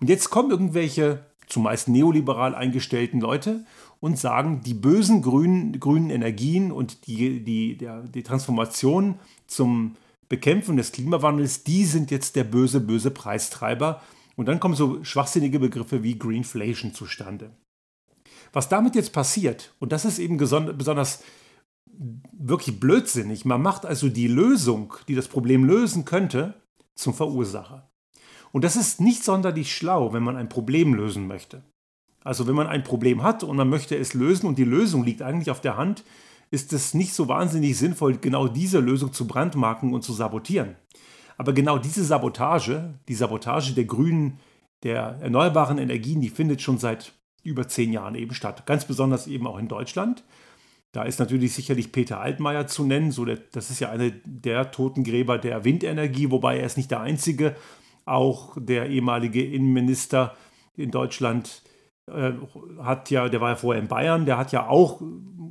Und 0.00 0.08
jetzt 0.08 0.30
kommen 0.30 0.50
irgendwelche 0.50 1.26
zumeist 1.46 1.88
neoliberal 1.88 2.54
eingestellten 2.54 3.20
Leute 3.20 3.64
und 4.00 4.18
sagen, 4.18 4.60
die 4.64 4.74
bösen 4.74 5.22
grünen, 5.22 5.78
grünen 5.80 6.10
Energien 6.10 6.70
und 6.72 7.06
die, 7.06 7.42
die, 7.42 7.76
der, 7.76 8.02
die 8.02 8.22
Transformation 8.22 9.18
zum 9.46 9.96
Bekämpfen 10.28 10.76
des 10.76 10.92
Klimawandels, 10.92 11.64
die 11.64 11.84
sind 11.84 12.10
jetzt 12.10 12.36
der 12.36 12.44
böse, 12.44 12.80
böse 12.80 13.10
Preistreiber. 13.10 14.02
Und 14.36 14.46
dann 14.46 14.60
kommen 14.60 14.74
so 14.74 15.02
schwachsinnige 15.02 15.58
Begriffe 15.58 16.02
wie 16.02 16.18
Greenflation 16.18 16.94
zustande. 16.94 17.50
Was 18.52 18.68
damit 18.68 18.94
jetzt 18.94 19.12
passiert, 19.12 19.74
und 19.78 19.92
das 19.92 20.04
ist 20.04 20.18
eben 20.18 20.36
besonders 20.36 21.22
wirklich 22.32 22.78
blödsinnig, 22.78 23.44
man 23.44 23.60
macht 23.60 23.84
also 23.84 24.08
die 24.08 24.28
Lösung, 24.28 24.94
die 25.08 25.14
das 25.14 25.28
Problem 25.28 25.64
lösen 25.64 26.04
könnte, 26.04 26.54
zum 26.94 27.14
Verursacher. 27.14 27.90
Und 28.52 28.64
das 28.64 28.76
ist 28.76 29.00
nicht 29.00 29.24
sonderlich 29.24 29.74
schlau, 29.74 30.12
wenn 30.12 30.22
man 30.22 30.36
ein 30.36 30.48
Problem 30.48 30.94
lösen 30.94 31.26
möchte. 31.26 31.62
Also 32.24 32.46
wenn 32.46 32.54
man 32.54 32.66
ein 32.66 32.84
Problem 32.84 33.22
hat 33.22 33.42
und 33.44 33.56
man 33.56 33.68
möchte 33.68 33.96
es 33.96 34.14
lösen 34.14 34.46
und 34.46 34.58
die 34.58 34.64
Lösung 34.64 35.04
liegt 35.04 35.22
eigentlich 35.22 35.50
auf 35.50 35.60
der 35.60 35.76
Hand, 35.76 36.04
ist 36.50 36.72
es 36.72 36.94
nicht 36.94 37.14
so 37.14 37.28
wahnsinnig 37.28 37.76
sinnvoll, 37.76 38.16
genau 38.18 38.48
diese 38.48 38.80
Lösung 38.80 39.12
zu 39.12 39.26
brandmarken 39.26 39.92
und 39.92 40.02
zu 40.02 40.12
sabotieren. 40.12 40.76
Aber 41.36 41.52
genau 41.52 41.78
diese 41.78 42.04
Sabotage, 42.04 42.94
die 43.06 43.14
Sabotage 43.14 43.72
der 43.74 43.84
grünen, 43.84 44.38
der 44.82 45.18
erneuerbaren 45.20 45.78
Energien, 45.78 46.20
die 46.20 46.30
findet 46.30 46.62
schon 46.62 46.78
seit 46.78 47.12
über 47.42 47.68
zehn 47.68 47.92
Jahren 47.92 48.14
eben 48.14 48.34
statt. 48.34 48.66
Ganz 48.66 48.84
besonders 48.84 49.26
eben 49.26 49.46
auch 49.46 49.58
in 49.58 49.68
Deutschland. 49.68 50.24
Da 50.92 51.02
ist 51.02 51.20
natürlich 51.20 51.54
sicherlich 51.54 51.92
Peter 51.92 52.20
Altmaier 52.20 52.66
zu 52.66 52.84
nennen. 52.84 53.12
So 53.12 53.24
der, 53.24 53.38
das 53.52 53.70
ist 53.70 53.80
ja 53.80 53.90
einer 53.90 54.10
der 54.24 54.70
Totengräber 54.70 55.38
der 55.38 55.64
Windenergie, 55.64 56.30
wobei 56.30 56.58
er 56.58 56.66
ist 56.66 56.76
nicht 56.76 56.90
der 56.90 57.00
einzige. 57.00 57.54
Auch 58.04 58.56
der 58.58 58.88
ehemalige 58.88 59.44
Innenminister 59.44 60.34
in 60.76 60.90
Deutschland 60.90 61.62
hat 62.82 63.10
ja, 63.10 63.28
der 63.28 63.40
war 63.40 63.50
ja 63.50 63.56
vorher 63.56 63.82
in 63.82 63.88
Bayern, 63.88 64.26
der 64.26 64.38
hat 64.38 64.52
ja 64.52 64.68
auch 64.68 65.00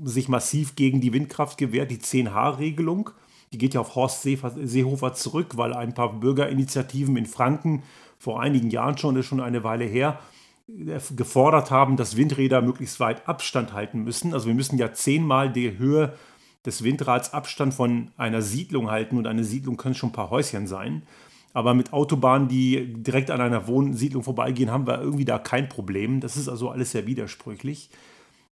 sich 0.04 0.30
massiv 0.30 0.76
gegen 0.76 1.02
die 1.02 1.14
Windkraft 1.14 1.58
gewehrt, 1.58 1.92
die 1.92 2.00
10H-Regelung. 2.00 3.10
Die 3.54 3.58
geht 3.58 3.74
ja 3.74 3.82
auf 3.82 3.96
Horst 3.96 4.24
Seehofer 4.24 5.14
zurück, 5.14 5.58
weil 5.58 5.74
ein 5.74 5.94
paar 5.94 6.14
Bürgerinitiativen 6.14 7.16
in 7.18 7.26
Franken 7.26 7.84
vor 8.20 8.42
einigen 8.42 8.70
Jahren 8.70 8.98
schon, 8.98 9.16
das 9.16 9.26
ist 9.26 9.30
schon 9.30 9.40
eine 9.40 9.64
Weile 9.64 9.86
her, 9.86 10.20
äh, 10.68 11.00
gefordert 11.16 11.72
haben, 11.72 11.96
dass 11.96 12.18
Windräder 12.18 12.62
möglichst 12.62 13.00
weit 13.00 13.28
Abstand 13.28 13.74
halten 13.74 14.04
müssen. 14.04 14.34
Also 14.34 14.48
wir 14.48 14.56
müssen 14.56 14.78
ja 14.78 14.94
zehnmal 14.94 15.52
die 15.52 15.78
Höhe 15.78 16.14
des 16.66 16.84
Windrads 16.84 17.34
Abstand 17.34 17.74
von 17.74 18.12
einer 18.18 18.42
Siedlung 18.42 18.92
halten 18.92 19.18
und 19.18 19.28
eine 19.28 19.46
Siedlung 19.46 19.78
können 19.78 19.96
schon 19.96 20.10
ein 20.10 20.14
paar 20.14 20.30
Häuschen 20.30 20.68
sein. 20.68 21.04
Aber 21.58 21.74
mit 21.74 21.92
Autobahnen, 21.92 22.48
die 22.48 22.94
direkt 23.02 23.32
an 23.32 23.42
einer 23.42 23.66
Wohnsiedlung 23.66 24.22
vorbeigehen, 24.22 24.70
haben 24.70 24.86
wir 24.86 25.02
irgendwie 25.02 25.26
da 25.26 25.40
kein 25.40 25.68
Problem. 25.70 26.20
Das 26.20 26.38
ist 26.38 26.48
also 26.48 26.70
alles 26.70 26.92
sehr 26.92 27.08
widersprüchlich. 27.08 27.90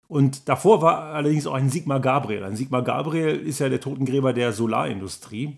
Und 0.07 0.47
davor 0.47 0.81
war 0.81 1.13
allerdings 1.13 1.45
auch 1.45 1.53
ein 1.53 1.69
Sigmar 1.69 1.99
Gabriel. 1.99 2.45
Ein 2.45 2.55
Sigmar 2.55 2.81
Gabriel 2.81 3.35
ist 3.35 3.59
ja 3.59 3.67
der 3.67 3.81
Totengräber 3.81 4.31
der 4.31 4.53
Solarindustrie. 4.53 5.57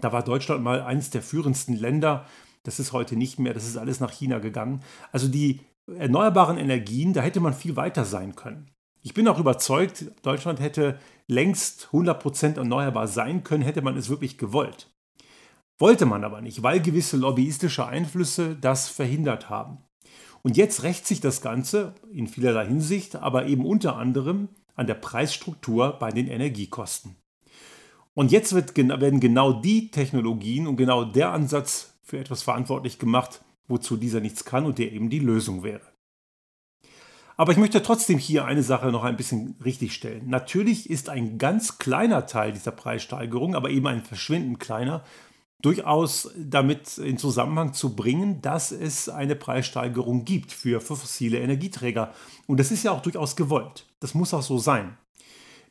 Da 0.00 0.12
war 0.12 0.22
Deutschland 0.22 0.62
mal 0.62 0.80
eines 0.80 1.10
der 1.10 1.22
führendsten 1.22 1.74
Länder. 1.74 2.24
Das 2.62 2.78
ist 2.78 2.92
heute 2.92 3.16
nicht 3.16 3.40
mehr. 3.40 3.52
Das 3.52 3.66
ist 3.66 3.76
alles 3.76 3.98
nach 3.98 4.12
China 4.12 4.38
gegangen. 4.38 4.80
Also 5.10 5.26
die 5.26 5.62
erneuerbaren 5.92 6.56
Energien, 6.56 7.14
da 7.14 7.20
hätte 7.20 7.40
man 7.40 7.52
viel 7.52 7.74
weiter 7.74 8.04
sein 8.04 8.36
können. 8.36 8.70
Ich 9.02 9.12
bin 9.12 9.26
auch 9.26 9.40
überzeugt, 9.40 10.12
Deutschland 10.22 10.60
hätte 10.60 11.00
längst 11.26 11.88
100% 11.90 12.58
erneuerbar 12.58 13.08
sein 13.08 13.42
können, 13.42 13.64
hätte 13.64 13.82
man 13.82 13.96
es 13.96 14.08
wirklich 14.08 14.38
gewollt. 14.38 14.88
Wollte 15.78 16.06
man 16.06 16.24
aber 16.24 16.40
nicht, 16.40 16.62
weil 16.62 16.80
gewisse 16.80 17.16
lobbyistische 17.16 17.86
Einflüsse 17.86 18.56
das 18.60 18.88
verhindert 18.88 19.50
haben. 19.50 19.78
Und 20.42 20.56
jetzt 20.56 20.82
rächt 20.84 21.06
sich 21.06 21.20
das 21.20 21.42
Ganze 21.42 21.94
in 22.12 22.28
vielerlei 22.28 22.66
Hinsicht, 22.66 23.16
aber 23.16 23.46
eben 23.46 23.66
unter 23.66 23.96
anderem 23.96 24.48
an 24.74 24.86
der 24.86 24.94
Preisstruktur 24.94 25.98
bei 25.98 26.10
den 26.10 26.28
Energiekosten. 26.28 27.16
Und 28.14 28.32
jetzt 28.32 28.54
wird, 28.54 28.76
werden 28.76 29.20
genau 29.20 29.52
die 29.52 29.90
Technologien 29.90 30.66
und 30.66 30.76
genau 30.76 31.04
der 31.04 31.32
Ansatz 31.32 31.94
für 32.02 32.18
etwas 32.18 32.42
verantwortlich 32.42 32.98
gemacht, 32.98 33.42
wozu 33.68 33.96
dieser 33.96 34.20
nichts 34.20 34.44
kann 34.44 34.64
und 34.64 34.78
der 34.78 34.92
eben 34.92 35.10
die 35.10 35.18
Lösung 35.18 35.62
wäre. 35.62 35.92
Aber 37.36 37.52
ich 37.52 37.58
möchte 37.58 37.82
trotzdem 37.82 38.16
hier 38.16 38.46
eine 38.46 38.62
Sache 38.62 38.90
noch 38.90 39.04
ein 39.04 39.16
bisschen 39.16 39.56
richtigstellen. 39.62 40.30
Natürlich 40.30 40.88
ist 40.88 41.10
ein 41.10 41.36
ganz 41.36 41.76
kleiner 41.76 42.26
Teil 42.26 42.52
dieser 42.52 42.70
Preissteigerung, 42.70 43.54
aber 43.54 43.68
eben 43.68 43.86
ein 43.86 44.02
verschwindend 44.02 44.60
kleiner, 44.60 45.04
durchaus 45.62 46.30
damit 46.36 46.98
in 46.98 47.18
Zusammenhang 47.18 47.72
zu 47.72 47.96
bringen, 47.96 48.42
dass 48.42 48.72
es 48.72 49.08
eine 49.08 49.36
Preissteigerung 49.36 50.24
gibt 50.24 50.52
für, 50.52 50.80
fossile 50.80 51.38
Energieträger. 51.38 52.12
Und 52.46 52.60
das 52.60 52.70
ist 52.70 52.82
ja 52.84 52.92
auch 52.92 53.02
durchaus 53.02 53.36
gewollt. 53.36 53.86
Das 54.00 54.14
muss 54.14 54.34
auch 54.34 54.42
so 54.42 54.58
sein. 54.58 54.96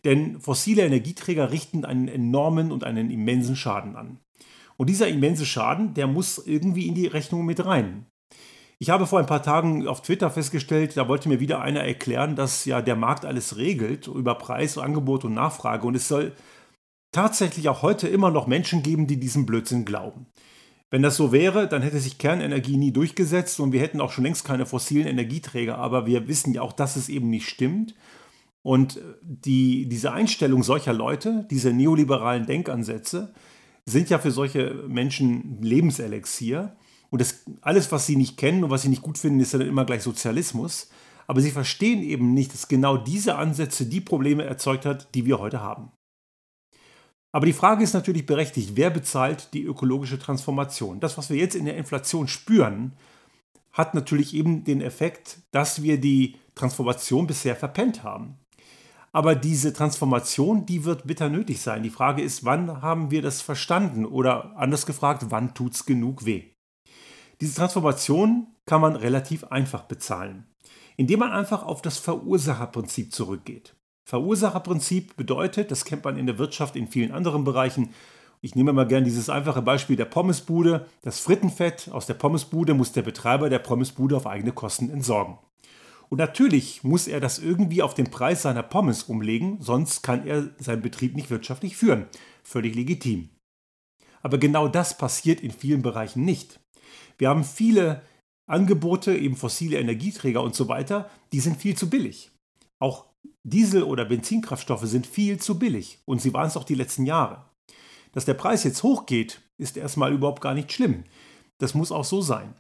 Denn 0.04 0.40
fossile 0.40 0.86
Energieträger 0.86 1.52
richten 1.52 1.86
einen 1.86 2.08
enormen 2.08 2.72
und 2.72 2.84
einen 2.84 3.10
immensen 3.10 3.56
Schaden 3.56 3.96
an. 3.96 4.20
Und 4.78 4.90
dieser 4.90 5.08
immense 5.08 5.46
Schaden, 5.46 5.94
der 5.94 6.08
muss 6.08 6.38
irgendwie 6.46 6.88
in 6.88 6.96
die 6.96 7.08
Rechnung 7.08 7.46
mit 7.46 7.66
rein. 7.66 8.06
Ich 8.78 8.90
habe 8.90 9.08
vor 9.08 9.20
ein 9.20 9.26
paar 9.26 9.42
Tagen 9.42 9.88
auf 9.88 10.02
Twitter 10.02 10.30
festgestellt, 10.30 10.98
da 10.98 11.08
wollte 11.08 11.30
mir 11.30 11.40
wieder 11.40 11.62
einer 11.62 11.80
erklären, 11.80 12.36
dass 12.36 12.66
ja 12.66 12.82
der 12.82 12.98
Markt 12.98 13.24
alles 13.24 13.56
regelt 13.56 14.08
über 14.08 14.36
Preis, 14.36 14.78
Angebot 14.78 15.24
und 15.24 15.34
Nachfrage. 15.34 15.88
Und 15.88 15.96
es 15.96 16.10
soll 16.10 16.34
tatsächlich 17.16 17.70
auch 17.70 17.82
heute 17.82 18.08
immer 18.08 18.30
noch 18.30 18.46
Menschen 18.46 18.84
geben, 18.84 19.08
die 19.08 19.20
diesem 19.20 19.46
Blödsinn 19.46 19.86
glauben. 19.86 20.26
Wenn 20.92 21.02
das 21.02 21.16
so 21.16 21.32
wäre, 21.32 21.68
dann 21.68 21.82
hätte 21.82 22.00
sich 22.00 22.18
Kernenergie 22.18 22.78
nie 22.78 22.92
durchgesetzt 22.92 23.60
und 23.60 23.72
wir 23.72 23.82
hätten 23.82 24.02
auch 24.02 24.12
schon 24.12 24.24
längst 24.24 24.46
keine 24.46 24.66
fossilen 24.66 25.08
Energieträger. 25.08 25.78
Aber 25.78 26.06
wir 26.06 26.28
wissen 26.28 26.54
ja 26.54 26.62
auch, 26.62 26.74
dass 26.74 26.96
es 26.96 27.10
eben 27.10 27.30
nicht 27.30 27.48
stimmt. 27.48 27.96
Und 28.62 29.00
die, 29.22 29.88
diese 29.88 30.12
Einstellung 30.12 30.64
solcher 30.64 30.94
Leute, 30.94 31.48
diese 31.50 31.72
neoliberalen 31.72 32.46
Denkansätze, 32.46 33.34
sind 33.86 34.10
ja 34.10 34.20
für 34.20 34.32
solche 34.32 34.86
Menschen 34.88 35.62
Lebenselixier. 35.62 36.76
Und 37.10 37.22
das, 37.22 37.46
alles, 37.62 37.92
was 37.92 38.06
sie 38.06 38.16
nicht 38.16 38.38
kennen 38.38 38.64
und 38.64 38.70
was 38.72 38.82
sie 38.82 38.90
nicht 38.90 39.04
gut 39.04 39.18
finden, 39.18 39.40
ist 39.40 39.54
dann 39.54 39.62
immer 39.62 39.86
gleich 39.86 40.02
Sozialismus. 40.02 40.90
Aber 41.28 41.42
sie 41.42 41.52
verstehen 41.52 42.04
eben 42.04 42.34
nicht, 42.34 42.54
dass 42.54 42.68
genau 42.68 42.98
diese 42.98 43.36
Ansätze 43.36 43.86
die 43.86 44.02
Probleme 44.02 44.44
erzeugt 44.44 44.86
hat, 44.86 45.14
die 45.16 45.26
wir 45.26 45.40
heute 45.40 45.62
haben. 45.62 45.92
Aber 47.36 47.48
die 47.48 47.52
Frage 47.52 47.84
ist 47.84 47.92
natürlich 47.92 48.26
berechtigt, 48.26 48.72
wer 48.76 48.90
bezahlt 48.90 49.54
die 49.54 49.66
ökologische 49.66 50.18
Transformation? 50.18 51.02
Das, 51.02 51.18
was 51.18 51.30
wir 51.30 51.36
jetzt 51.36 51.54
in 51.54 51.66
der 51.66 51.76
Inflation 51.76 52.30
spüren, 52.30 52.94
hat 53.74 53.94
natürlich 53.94 54.34
eben 54.34 54.64
den 54.64 54.80
Effekt, 54.80 55.40
dass 55.52 55.84
wir 55.84 56.00
die 56.00 56.38
Transformation 56.56 57.28
bisher 57.28 57.58
verpennt 57.58 58.04
haben. 58.04 58.38
Aber 59.12 59.36
diese 59.36 59.74
Transformation, 59.74 60.66
die 60.66 60.86
wird 60.86 61.08
bitter 61.08 61.28
nötig 61.28 61.60
sein. 61.60 61.84
Die 61.84 61.90
Frage 61.90 62.22
ist, 62.22 62.46
wann 62.46 62.82
haben 62.82 63.12
wir 63.12 63.22
das 63.22 63.42
verstanden? 63.42 64.06
Oder 64.06 64.56
anders 64.56 64.86
gefragt, 64.86 65.26
wann 65.28 65.54
tut 65.54 65.74
es 65.74 65.86
genug 65.86 66.24
weh? 66.24 66.54
Diese 67.42 67.56
Transformation 67.56 68.48
kann 68.66 68.80
man 68.80 68.96
relativ 68.96 69.44
einfach 69.44 69.82
bezahlen, 69.82 70.46
indem 70.96 71.20
man 71.20 71.34
einfach 71.34 71.64
auf 71.64 71.82
das 71.82 71.98
Verursacherprinzip 71.98 73.14
zurückgeht. 73.14 73.75
Verursacherprinzip 74.06 75.16
bedeutet, 75.16 75.72
das 75.72 75.84
kennt 75.84 76.04
man 76.06 76.18
in 76.18 76.28
der 76.28 76.38
Wirtschaft 76.38 76.76
in 76.76 76.88
vielen 76.88 77.12
anderen 77.12 77.44
Bereichen. 77.44 77.90
Ich 78.40 78.54
nehme 78.54 78.72
mal 78.72 78.88
gerne 78.88 79.06
dieses 79.06 79.30
einfache 79.30 79.64
Beispiel 79.64 79.96
der 79.96 80.06
Pommesbude. 80.06 80.86
Das 81.02 81.20
Frittenfett 81.20 81.90
aus 81.92 82.06
der 82.06 82.14
Pommesbude 82.14 82.76
muss 82.76 82.92
der 82.92 83.02
Betreiber 83.02 83.50
der 83.50 83.60
Pommesbude 83.60 84.16
auf 84.16 84.28
eigene 84.28 84.52
Kosten 84.52 84.92
entsorgen. 84.92 85.40
Und 86.10 86.20
natürlich 86.20 86.84
muss 86.84 87.08
er 87.08 87.20
das 87.20 87.40
irgendwie 87.40 87.82
auf 87.82 87.96
den 87.96 88.12
Preis 88.12 88.44
seiner 88.44 88.62
Pommes 88.62 89.04
umlegen, 89.04 89.58
sonst 89.60 90.04
kann 90.04 90.28
er 90.28 90.52
seinen 90.60 90.84
Betrieb 90.84 91.16
nicht 91.16 91.32
wirtschaftlich 91.32 91.76
führen. 91.76 92.06
Völlig 92.44 92.76
legitim. 92.76 93.30
Aber 94.22 94.38
genau 94.38 94.68
das 94.68 94.98
passiert 94.98 95.42
in 95.42 95.52
vielen 95.52 95.82
Bereichen 95.82 96.24
nicht. 96.24 96.60
Wir 97.18 97.30
haben 97.30 97.44
viele 97.44 98.04
Angebote, 98.48 99.16
eben 99.16 99.36
fossile 99.36 99.80
Energieträger 99.80 100.44
und 100.44 100.54
so 100.54 100.68
weiter, 100.68 101.10
die 101.32 101.40
sind 101.40 101.58
viel 101.58 101.76
zu 101.76 101.90
billig. 101.90 102.30
Auch 102.80 103.06
Diesel- 103.48 103.84
oder 103.84 104.06
Benzinkraftstoffe 104.06 104.86
sind 104.86 105.06
viel 105.06 105.40
zu 105.40 105.60
billig 105.60 106.00
und 106.06 106.20
sie 106.20 106.34
waren 106.34 106.48
es 106.48 106.58
auch 106.58 106.64
die 106.64 106.74
letzten 106.74 107.06
Jahre. 107.06 107.46
Dass 108.12 108.26
der 108.26 108.34
Preis 108.34 108.64
jetzt 108.64 108.82
hochgeht, 108.82 109.42
ist 109.60 109.78
erstmal 109.78 110.12
überhaupt 110.12 110.42
gar 110.42 110.56
nicht 110.56 110.74
schlimm. 110.74 111.04
Das 111.60 111.76
muss 111.76 111.92
auch 111.92 112.06
so 112.06 112.22
sein. 112.22 112.56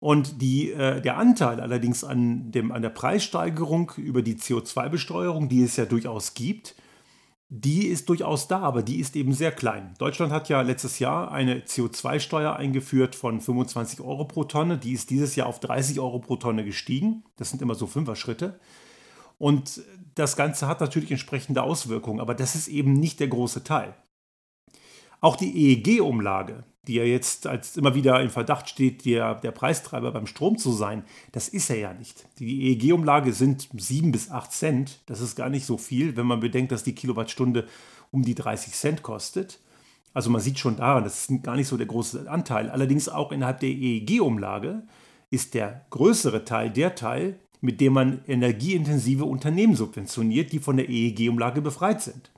Und 0.00 0.40
die, 0.40 0.70
äh, 0.72 1.02
der 1.02 1.18
Anteil 1.18 1.60
allerdings 1.60 2.04
an, 2.04 2.50
dem, 2.50 2.72
an 2.72 2.80
der 2.80 2.88
Preissteigerung 2.88 3.92
über 3.96 4.22
die 4.22 4.36
CO2-Besteuerung, 4.36 5.50
die 5.50 5.62
es 5.62 5.76
ja 5.76 5.84
durchaus 5.84 6.32
gibt, 6.32 6.74
die 7.50 7.86
ist 7.86 8.08
durchaus 8.08 8.48
da, 8.48 8.60
aber 8.60 8.82
die 8.82 9.00
ist 9.00 9.16
eben 9.16 9.34
sehr 9.34 9.52
klein. 9.52 9.94
Deutschland 9.98 10.32
hat 10.32 10.48
ja 10.48 10.62
letztes 10.62 10.98
Jahr 11.00 11.32
eine 11.32 11.60
CO2-Steuer 11.60 12.56
eingeführt 12.56 13.14
von 13.14 13.42
25 13.42 14.00
Euro 14.00 14.24
pro 14.24 14.44
Tonne. 14.44 14.78
Die 14.78 14.92
ist 14.92 15.10
dieses 15.10 15.36
Jahr 15.36 15.48
auf 15.48 15.60
30 15.60 16.00
Euro 16.00 16.18
pro 16.18 16.36
Tonne 16.36 16.64
gestiegen. 16.64 17.24
Das 17.36 17.50
sind 17.50 17.60
immer 17.60 17.74
so 17.74 17.86
Fünfer-Schritte. 17.86 18.58
Und 19.38 19.82
das 20.14 20.36
Ganze 20.36 20.68
hat 20.68 20.80
natürlich 20.80 21.10
entsprechende 21.10 21.62
Auswirkungen, 21.62 22.20
aber 22.20 22.34
das 22.34 22.54
ist 22.54 22.68
eben 22.68 22.94
nicht 22.94 23.20
der 23.20 23.28
große 23.28 23.64
Teil. 23.64 23.94
Auch 25.20 25.36
die 25.36 25.72
EEG-Umlage, 25.72 26.64
die 26.86 26.94
ja 26.94 27.04
jetzt 27.04 27.46
als 27.46 27.76
immer 27.76 27.94
wieder 27.94 28.20
im 28.20 28.30
Verdacht 28.30 28.68
steht, 28.68 29.06
der, 29.06 29.36
der 29.36 29.52
Preistreiber 29.52 30.12
beim 30.12 30.26
Strom 30.26 30.58
zu 30.58 30.70
sein, 30.70 31.02
das 31.32 31.48
ist 31.48 31.70
er 31.70 31.78
ja 31.78 31.94
nicht. 31.94 32.26
Die 32.38 32.72
EEG-Umlage 32.72 33.32
sind 33.32 33.68
7 33.72 34.12
bis 34.12 34.30
8 34.30 34.52
Cent. 34.52 35.00
Das 35.06 35.20
ist 35.20 35.34
gar 35.34 35.48
nicht 35.48 35.64
so 35.64 35.78
viel, 35.78 36.16
wenn 36.16 36.26
man 36.26 36.40
bedenkt, 36.40 36.72
dass 36.72 36.84
die 36.84 36.94
Kilowattstunde 36.94 37.66
um 38.10 38.22
die 38.22 38.34
30 38.34 38.74
Cent 38.74 39.02
kostet. 39.02 39.60
Also 40.12 40.30
man 40.30 40.40
sieht 40.40 40.58
schon 40.58 40.76
daran, 40.76 41.04
das 41.04 41.28
ist 41.28 41.42
gar 41.42 41.56
nicht 41.56 41.68
so 41.68 41.76
der 41.76 41.86
große 41.86 42.30
Anteil. 42.30 42.70
Allerdings 42.70 43.08
auch 43.08 43.32
innerhalb 43.32 43.60
der 43.60 43.70
EEG-Umlage 43.70 44.82
ist 45.30 45.54
der 45.54 45.86
größere 45.90 46.44
Teil 46.44 46.70
der 46.70 46.94
Teil, 46.94 47.40
mit 47.64 47.80
dem 47.80 47.94
man 47.94 48.20
energieintensive 48.26 49.24
Unternehmen 49.24 49.74
subventioniert, 49.74 50.52
die 50.52 50.58
von 50.58 50.76
der 50.76 50.90
EEG-Umlage 50.90 51.62
befreit 51.62 52.02
sind. 52.02 52.30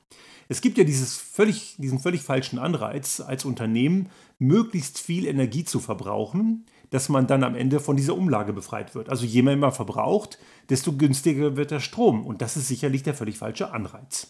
Es 0.48 0.60
gibt 0.60 0.78
ja 0.78 0.84
dieses 0.84 1.16
völlig, 1.16 1.74
diesen 1.78 1.98
völlig 1.98 2.22
falschen 2.22 2.60
Anreiz, 2.60 3.20
als 3.20 3.44
Unternehmen 3.44 4.08
möglichst 4.38 5.00
viel 5.00 5.26
Energie 5.26 5.64
zu 5.64 5.80
verbrauchen, 5.80 6.64
dass 6.90 7.08
man 7.08 7.26
dann 7.26 7.42
am 7.42 7.56
Ende 7.56 7.80
von 7.80 7.96
dieser 7.96 8.16
Umlage 8.16 8.52
befreit 8.52 8.94
wird. 8.94 9.08
Also 9.08 9.26
je 9.26 9.42
mehr 9.42 9.56
man 9.56 9.72
verbraucht, 9.72 10.38
desto 10.68 10.92
günstiger 10.92 11.56
wird 11.56 11.72
der 11.72 11.80
Strom. 11.80 12.24
Und 12.24 12.40
das 12.40 12.56
ist 12.56 12.68
sicherlich 12.68 13.02
der 13.02 13.14
völlig 13.14 13.38
falsche 13.38 13.72
Anreiz. 13.72 14.28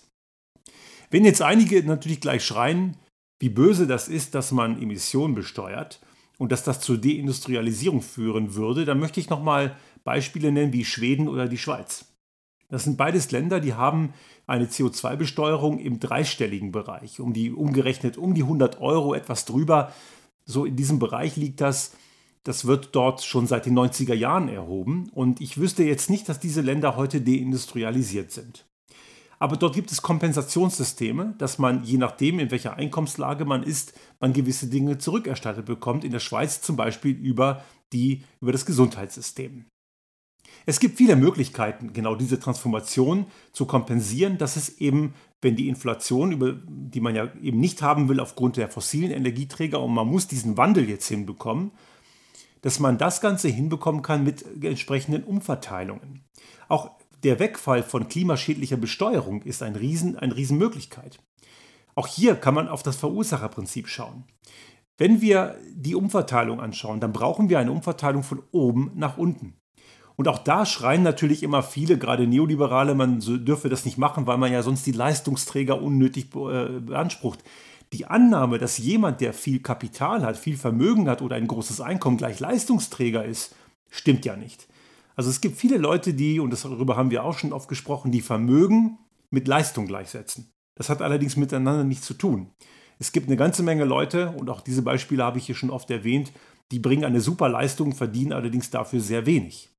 Wenn 1.11 1.27
jetzt 1.27 1.43
einige 1.43 1.83
natürlich 1.85 2.23
gleich 2.23 2.43
schreien, 2.43 2.97
wie 3.39 3.51
böse 3.51 3.87
das 3.87 4.09
ist, 4.09 4.35
dass 4.35 4.51
man 4.51 4.81
Emissionen 4.81 5.35
besteuert 5.35 6.01
und 6.39 6.53
dass 6.53 6.65
das 6.65 6.81
zur 6.81 6.97
Deindustrialisierung 6.97 8.01
führen 8.01 8.55
würde, 8.55 8.87
dann 8.87 8.99
möchte 8.99 9.21
ich 9.21 9.29
nochmal 9.29 9.77
Beispiele 10.07 10.51
nennen 10.51 10.73
wie 10.73 10.87
Schweden 10.87 11.29
oder 11.29 11.49
die 11.49 11.59
Schweiz. 11.59 12.07
Das 12.69 12.85
sind 12.85 12.97
beides 12.97 13.31
Länder, 13.31 13.61
die 13.61 13.75
haben 13.75 14.15
eine 14.47 14.67
CO2-Besteuerung 14.67 15.79
im 15.79 16.01
dreistelligen 16.01 16.73
Bereich, 16.73 17.21
um 17.21 17.33
die 17.33 17.53
umgerechnet 17.53 18.17
um 18.17 18.35
die 18.35 18.43
100 18.43 18.81
Euro 18.81 19.15
etwas 19.15 19.45
drüber. 19.45 19.93
So 20.45 20.65
in 20.65 20.77
diesem 20.77 20.99
Bereich 20.99 21.37
liegt 21.37 21.61
das. 21.61 21.93
Das 22.45 22.65
wird 22.65 22.95
dort 22.95 23.23
schon 23.23 23.47
seit 23.47 23.67
den 23.67 23.77
90er 23.77 24.15
Jahren 24.15 24.49
erhoben 24.49 25.11
und 25.13 25.41
ich 25.41 25.59
wüsste 25.59 25.83
jetzt 25.83 26.09
nicht, 26.09 26.29
dass 26.29 26.39
diese 26.39 26.61
Länder 26.61 26.97
heute 26.97 27.21
deindustrialisiert 27.21 28.31
sind. 28.31 28.65
Aber 29.39 29.57
dort 29.57 29.75
gibt 29.75 29.93
es 29.93 30.01
Kompensationssysteme, 30.01 31.35
dass 31.39 31.59
man 31.59 31.85
je 31.85 31.99
nachdem, 31.99 32.39
in 32.39 32.51
welcher 32.51 32.77
Einkommenslage 32.77 33.45
man 33.45 33.65
ist, 33.65 33.93
man 34.21 34.33
gewisse 34.33 34.69
Dinge 34.69 34.99
zurückerstattet 34.99 35.67
bekommt. 35.67 36.05
In 36.05 36.13
der 36.13 36.21
Schweiz 36.21 36.63
zum 36.63 36.77
Beispiel 36.77 37.15
über, 37.17 37.63
die, 37.93 38.25
über 38.41 38.53
das 38.53 38.65
Gesundheitssystem. 38.65 39.67
Es 40.65 40.81
gibt 40.81 40.97
viele 40.97 41.17
Möglichkeiten, 41.17 41.93
genau 41.93 42.15
diese 42.15 42.41
Transformation 42.41 43.27
zu 43.53 43.67
kompensieren, 43.67 44.39
dass 44.39 44.57
es 44.57 44.79
eben, 44.79 45.15
wenn 45.43 45.57
die 45.57 45.69
Inflation, 45.69 46.33
über, 46.33 46.55
die 46.67 47.01
man 47.01 47.15
ja 47.15 47.29
eben 47.43 47.61
nicht 47.61 47.83
haben 47.83 48.09
will 48.09 48.21
aufgrund 48.21 48.57
der 48.57 48.69
fossilen 48.69 49.11
Energieträger 49.11 49.81
und 49.83 49.93
man 49.93 50.09
muss 50.09 50.27
diesen 50.27 50.57
Wandel 50.57 50.89
jetzt 50.89 51.09
hinbekommen, 51.09 51.73
dass 52.63 52.81
man 52.81 52.99
das 52.99 53.21
Ganze 53.21 53.49
hinbekommen 53.49 54.03
kann 54.03 54.25
mit 54.25 54.45
entsprechenden 54.65 55.23
Umverteilungen. 55.25 56.25
Auch 56.69 56.91
der 57.23 57.39
Wegfall 57.39 57.83
von 57.83 58.09
klimaschädlicher 58.09 58.77
Besteuerung 58.77 59.43
ist 59.43 59.63
ein 59.63 59.77
Riesen, 59.77 60.17
eine 60.17 60.37
Riesenmöglichkeit. 60.37 61.19
Auch 61.95 62.07
hier 62.07 62.37
kann 62.37 62.55
man 62.55 62.69
auf 62.69 62.83
das 62.83 62.97
Verursacherprinzip 62.97 63.89
schauen. 63.89 64.25
Wenn 64.99 65.21
wir 65.21 65.57
die 65.75 65.95
Umverteilung 65.95 66.61
anschauen, 66.61 67.01
dann 67.01 67.13
brauchen 67.13 67.49
wir 67.49 67.59
eine 67.59 67.73
Umverteilung 67.73 68.23
von 68.23 68.43
oben 68.51 68.93
nach 68.95 69.19
unten. 69.19 69.55
Und 70.17 70.29
auch 70.29 70.39
da 70.39 70.65
schreien 70.65 71.03
natürlich 71.03 71.43
immer 71.43 71.63
viele, 71.63 71.99
gerade 71.99 72.27
Neoliberale, 72.27 72.95
man 72.95 73.21
dürfe 73.21 73.69
das 73.69 73.85
nicht 73.85 73.99
machen, 73.99 74.27
weil 74.27 74.39
man 74.39 74.51
ja 74.51 74.63
sonst 74.63 74.87
die 74.87 74.93
Leistungsträger 74.93 75.81
unnötig 75.81 76.35
äh, 76.35 76.81
beansprucht. 76.81 77.41
Die 77.93 78.07
Annahme, 78.07 78.59
dass 78.59 78.79
jemand, 78.79 79.21
der 79.21 79.35
viel 79.35 79.61
Kapital 79.61 80.23
hat, 80.23 80.37
viel 80.37 80.57
Vermögen 80.57 81.09
hat 81.09 81.23
oder 81.23 81.37
ein 81.37 81.47
großes 81.47 81.81
Einkommen 81.81 82.17
gleich 82.17 82.41
Leistungsträger 82.41 83.25
ist, 83.25 83.55
stimmt 83.91 84.25
ja 84.25 84.37
nicht. 84.37 84.67
Also 85.15 85.31
es 85.31 85.41
gibt 85.41 85.57
viele 85.57 85.77
Leute, 85.77 86.15
die, 86.15 86.41
und 86.41 86.53
darüber 86.65 86.97
haben 86.97 87.11
wir 87.11 87.25
auch 87.25 87.39
schon 87.39 87.53
oft 87.53 87.69
gesprochen, 87.69 88.11
die 88.11 88.21
Vermögen 88.23 88.99
mit 89.31 89.49
Leistung 89.49 89.87
gleichsetzen. 89.87 90.51
Das 90.77 90.89
hat 90.89 91.03
allerdings 91.03 91.37
miteinander 91.37 91.85
nichts 91.85 92.07
zu 92.07 92.15
tun. 92.15 92.51
Es 92.99 93.13
gibt 93.13 93.29
eine 93.29 93.37
ganze 93.37 93.63
Menge 93.63 93.85
Leute, 93.85 94.31
und 94.31 94.49
auch 94.51 94.61
diese 94.61 94.83
Beispiele 94.83 95.23
habe 95.23 95.39
ich 95.39 95.47
hier 95.47 95.55
schon 95.55 95.71
oft 95.71 95.91
erwähnt, 95.91 96.33
die 96.73 96.79
bringen 96.79 97.05
eine 97.05 97.21
super 97.21 97.49
Leistung, 97.49 97.95
verdienen 97.95 98.33
allerdings 98.33 98.71
dafür 98.71 99.01
sehr 99.01 99.27
wenig. 99.27 99.71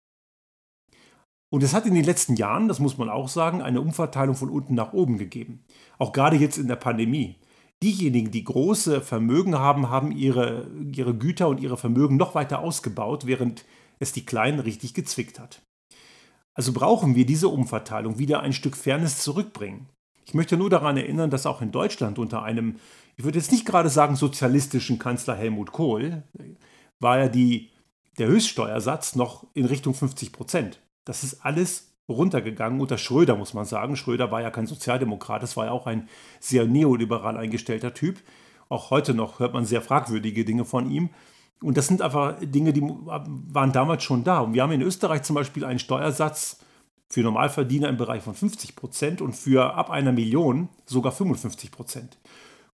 Und 1.49 1.63
es 1.63 1.73
hat 1.73 1.85
in 1.85 1.95
den 1.95 2.03
letzten 2.03 2.35
Jahren, 2.35 2.67
das 2.67 2.79
muss 2.79 2.97
man 2.97 3.09
auch 3.09 3.29
sagen, 3.29 3.61
eine 3.61 3.81
Umverteilung 3.81 4.35
von 4.35 4.49
unten 4.49 4.75
nach 4.75 4.93
oben 4.93 5.17
gegeben. 5.17 5.63
Auch 5.97 6.11
gerade 6.11 6.35
jetzt 6.35 6.57
in 6.57 6.67
der 6.67 6.75
Pandemie. 6.75 7.35
Diejenigen, 7.81 8.31
die 8.31 8.43
große 8.43 9.01
Vermögen 9.01 9.57
haben, 9.57 9.89
haben 9.89 10.11
ihre, 10.11 10.67
ihre 10.91 11.15
Güter 11.15 11.47
und 11.47 11.61
ihre 11.61 11.77
Vermögen 11.77 12.17
noch 12.17 12.35
weiter 12.35 12.59
ausgebaut, 12.59 13.27
während 13.27 13.65
es 13.99 14.11
die 14.11 14.25
Kleinen 14.25 14.59
richtig 14.59 14.93
gezwickt 14.93 15.39
hat. 15.39 15.61
Also 16.53 16.73
brauchen 16.73 17.15
wir 17.15 17.25
diese 17.25 17.49
Umverteilung 17.49 18.17
wieder 18.17 18.41
ein 18.41 18.51
Stück 18.51 18.75
Fairness 18.75 19.19
zurückbringen. 19.19 19.87
Ich 20.25 20.33
möchte 20.33 20.57
nur 20.57 20.69
daran 20.69 20.97
erinnern, 20.97 21.29
dass 21.29 21.45
auch 21.45 21.61
in 21.61 21.71
Deutschland 21.71 22.19
unter 22.19 22.43
einem, 22.43 22.77
ich 23.15 23.23
würde 23.23 23.37
jetzt 23.37 23.51
nicht 23.51 23.65
gerade 23.65 23.89
sagen 23.89 24.15
sozialistischen 24.15 24.99
Kanzler 24.99 25.35
Helmut 25.35 25.71
Kohl, 25.71 26.23
war 26.99 27.19
ja 27.19 27.27
die, 27.29 27.69
der 28.17 28.27
Höchststeuersatz 28.27 29.15
noch 29.15 29.45
in 29.53 29.65
Richtung 29.65 29.93
50 29.93 30.33
Prozent. 30.33 30.81
Das 31.07 31.23
ist 31.23 31.45
alles 31.45 31.93
runtergegangen 32.09 32.79
unter 32.79 32.97
Schröder, 32.97 33.35
muss 33.35 33.53
man 33.53 33.65
sagen. 33.65 33.95
Schröder 33.95 34.31
war 34.31 34.41
ja 34.41 34.51
kein 34.51 34.67
Sozialdemokrat, 34.67 35.43
das 35.43 35.57
war 35.57 35.65
ja 35.65 35.71
auch 35.71 35.87
ein 35.87 36.07
sehr 36.39 36.65
neoliberal 36.65 37.37
eingestellter 37.37 37.93
Typ. 37.93 38.17
Auch 38.69 38.91
heute 38.91 39.13
noch 39.13 39.39
hört 39.39 39.53
man 39.53 39.65
sehr 39.65 39.81
fragwürdige 39.81 40.45
Dinge 40.45 40.65
von 40.65 40.89
ihm. 40.91 41.09
Und 41.61 41.77
das 41.77 41.87
sind 41.87 42.01
einfach 42.01 42.35
Dinge, 42.41 42.73
die 42.73 42.81
waren 42.81 43.71
damals 43.71 44.03
schon 44.03 44.23
da. 44.23 44.39
Und 44.39 44.53
wir 44.53 44.63
haben 44.63 44.71
in 44.71 44.81
Österreich 44.81 45.23
zum 45.23 45.35
Beispiel 45.35 45.65
einen 45.65 45.79
Steuersatz 45.79 46.59
für 47.09 47.21
Normalverdiener 47.21 47.87
im 47.87 47.97
Bereich 47.97 48.21
von 48.21 48.35
50 48.35 48.75
Prozent 48.75 49.21
und 49.21 49.33
für 49.33 49.73
ab 49.73 49.89
einer 49.89 50.11
Million 50.11 50.69
sogar 50.85 51.11
55 51.11 51.71
Prozent. 51.71 52.17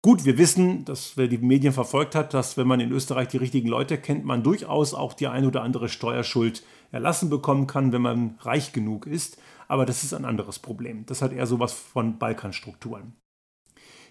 Gut, 0.00 0.24
wir 0.24 0.36
wissen, 0.36 0.84
dass 0.84 1.16
wer 1.16 1.28
die 1.28 1.38
Medien 1.38 1.72
verfolgt 1.72 2.16
hat, 2.16 2.34
dass 2.34 2.56
wenn 2.56 2.66
man 2.66 2.80
in 2.80 2.90
Österreich 2.90 3.28
die 3.28 3.36
richtigen 3.36 3.68
Leute 3.68 3.98
kennt, 3.98 4.24
man 4.24 4.42
durchaus 4.42 4.94
auch 4.94 5.12
die 5.12 5.28
ein 5.28 5.46
oder 5.46 5.62
andere 5.62 5.88
Steuerschuld 5.88 6.64
erlassen 6.92 7.30
bekommen 7.30 7.66
kann, 7.66 7.90
wenn 7.90 8.02
man 8.02 8.36
reich 8.40 8.72
genug 8.72 9.06
ist. 9.06 9.38
Aber 9.66 9.86
das 9.86 10.04
ist 10.04 10.14
ein 10.14 10.24
anderes 10.24 10.58
Problem. 10.58 11.04
Das 11.06 11.22
hat 11.22 11.32
eher 11.32 11.46
sowas 11.46 11.72
von 11.72 12.18
Balkanstrukturen. 12.18 13.16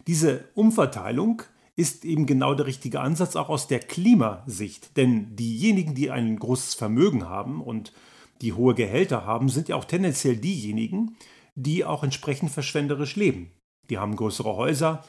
Diese 0.08 0.46
Umverteilung 0.56 1.44
ist 1.76 2.04
eben 2.04 2.26
genau 2.26 2.54
der 2.54 2.66
richtige 2.66 3.00
Ansatz, 3.00 3.36
auch 3.36 3.50
aus 3.50 3.68
der 3.68 3.80
Klimasicht. 3.80 4.98
Denn 4.98 5.36
diejenigen, 5.36 5.96
die 5.96 6.12
ein 6.12 6.38
großes 6.38 6.74
Vermögen 6.74 7.30
haben 7.30 7.62
und 7.62 7.94
die 8.42 8.54
hohe 8.54 8.74
Gehälter 8.74 9.26
haben, 9.26 9.50
sind 9.50 9.70
ja 9.70 9.76
auch 9.76 9.86
tendenziell 9.86 10.36
diejenigen, 10.36 11.16
die 11.56 11.86
auch 11.86 12.04
entsprechend 12.04 12.52
verschwenderisch 12.52 13.16
leben. 13.16 13.52
Die 13.90 14.00
haben 14.00 14.16
größere 14.16 14.56
Häuser, 14.56 15.04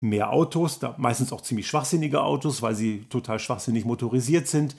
mehr 0.00 0.32
Autos, 0.32 0.80
meistens 0.98 1.32
auch 1.32 1.40
ziemlich 1.40 1.66
schwachsinnige 1.66 2.22
Autos, 2.22 2.62
weil 2.62 2.74
sie 2.74 3.04
total 3.08 3.38
schwachsinnig 3.38 3.84
motorisiert 3.84 4.46
sind, 4.46 4.76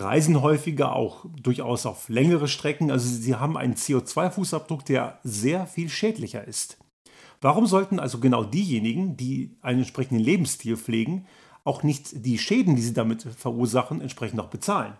reisen 0.00 0.42
häufiger 0.42 0.94
auch 0.94 1.26
durchaus 1.40 1.86
auf 1.86 2.08
längere 2.08 2.48
Strecken. 2.48 2.90
Also 2.90 3.08
sie 3.08 3.34
haben 3.34 3.56
einen 3.56 3.74
CO2-Fußabdruck, 3.74 4.84
der 4.84 5.18
sehr 5.22 5.66
viel 5.66 5.88
schädlicher 5.88 6.44
ist. 6.44 6.78
Warum 7.40 7.66
sollten 7.66 8.00
also 8.00 8.18
genau 8.18 8.44
diejenigen, 8.44 9.16
die 9.16 9.56
einen 9.60 9.80
entsprechenden 9.80 10.22
Lebensstil 10.22 10.76
pflegen, 10.76 11.26
auch 11.64 11.82
nicht 11.82 12.24
die 12.24 12.38
Schäden, 12.38 12.76
die 12.76 12.82
sie 12.82 12.94
damit 12.94 13.22
verursachen, 13.22 14.00
entsprechend 14.00 14.40
auch 14.40 14.48
bezahlen? 14.48 14.94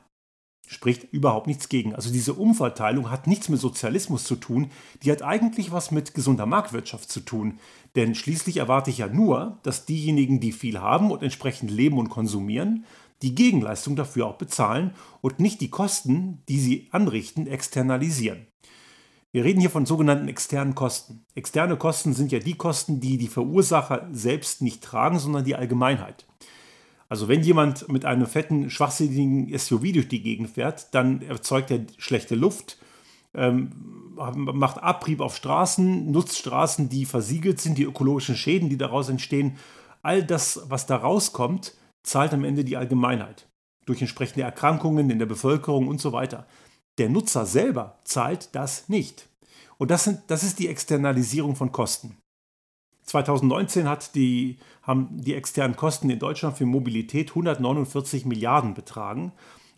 Spricht 0.69 1.05
überhaupt 1.13 1.47
nichts 1.47 1.69
gegen. 1.69 1.95
Also 1.95 2.13
diese 2.13 2.35
Umverteilung 2.35 3.11
hat 3.11 3.29
nichts 3.29 3.49
mit 3.49 3.61
Sozialismus 3.61 4.25
zu 4.25 4.35
tun, 4.35 4.71
die 5.03 5.13
hat 5.13 5.23
eigentlich 5.23 5.71
was 5.71 5.93
mit 5.93 6.13
gesunder 6.13 6.45
Marktwirtschaft 6.45 7.09
zu 7.09 7.21
tun. 7.21 7.61
Denn 7.95 8.17
schließlich 8.17 8.57
erwarte 8.57 8.91
ich 8.91 8.99
ja 8.99 9.07
nur, 9.07 9.59
dass 9.63 9.87
diejenigen, 9.87 10.41
die 10.41 10.53
viel 10.53 10.81
haben 10.81 11.13
und 11.13 11.23
entsprechend 11.23 11.71
leben 11.71 11.99
und 11.99 12.09
konsumieren, 12.09 12.85
die 13.23 13.35
Gegenleistung 13.35 13.97
dafür 13.97 14.27
auch 14.27 14.39
bezahlen 14.39 14.95
und 15.21 15.41
nicht 15.41 15.61
die 15.61 15.71
Kosten, 15.71 16.43
die 16.49 16.59
sie 16.59 16.89
anrichten, 16.91 17.47
externalisieren. 17.47 18.47
Wir 19.33 19.45
reden 19.45 19.61
hier 19.61 19.71
von 19.71 19.85
sogenannten 19.85 20.29
externen 20.29 20.75
Kosten. 20.75 21.25
Externe 21.35 21.77
Kosten 21.77 22.15
sind 22.15 22.33
ja 22.33 22.39
die 22.39 22.55
Kosten, 22.55 23.01
die 23.01 23.19
die 23.19 23.29
Verursacher 23.29 24.09
selbst 24.13 24.63
nicht 24.63 24.83
tragen, 24.83 25.19
sondern 25.19 25.45
die 25.45 25.57
Allgemeinheit. 25.57 26.27
Also 27.09 27.29
wenn 27.29 27.43
jemand 27.43 27.89
mit 27.91 28.05
einem 28.05 28.27
fetten, 28.27 28.71
schwachsinnigen 28.71 29.57
SUV 29.57 29.93
durch 29.93 30.09
die 30.09 30.23
Gegend 30.23 30.51
fährt, 30.51 30.95
dann 30.95 31.23
erzeugt 31.23 31.71
er 31.71 31.81
schlechte 31.99 32.35
Luft, 32.35 32.79
ähm, 33.35 33.71
macht 34.17 34.83
Abrieb 34.83 35.21
auf 35.21 35.37
Straßen, 35.37 36.11
nutzt 36.11 36.39
Straßen, 36.39 36.89
die 36.89 37.05
versiegelt 37.05 37.61
sind, 37.61 37.79
die 37.79 37.85
ökologischen 37.85 38.35
Schäden, 38.35 38.71
die 38.71 38.79
daraus 38.79 39.09
entstehen. 39.09 39.57
All 40.03 40.25
das, 40.25 40.63
was 40.69 40.87
da 40.87 40.97
rauskommt, 40.97 41.75
zahlt 42.07 42.33
am 42.33 42.45
Ende 42.45 42.65
die 42.65 42.77
Allgemeinheit. 42.77 43.49
Durch 43.85 44.01
entsprechende 44.01 44.43
Erkrankungen 44.43 45.11
in 45.11 45.19
der 45.19 45.27
Bevölkerung 45.27 45.89
und 45.89 46.01
so 46.01 46.13
weiter. 46.13 46.47
Der 46.99 47.09
Nutzer 47.09 47.47
selber 47.47 47.99
zahlt 48.05 48.55
das 48.55 48.89
nicht. 48.89 49.29
Und 49.79 49.91
das, 49.91 50.05
sind, 50.05 50.21
das 50.29 50.43
ist 50.43 50.59
die 50.59 50.69
Externalisierung 50.69 51.57
von 51.57 51.73
Kosten. 51.73 52.17
2019 53.05 53.89
hat 53.89 54.15
die, 54.15 54.59
haben 54.83 55.09
die 55.13 55.35
externen 55.35 55.77
Kosten 55.77 56.11
in 56.11 56.19
Deutschland 56.19 56.57
für 56.57 56.67
Mobilität 56.67 57.31
149 57.31 58.25
Milliarden 58.25 58.75
betragen 58.75 59.33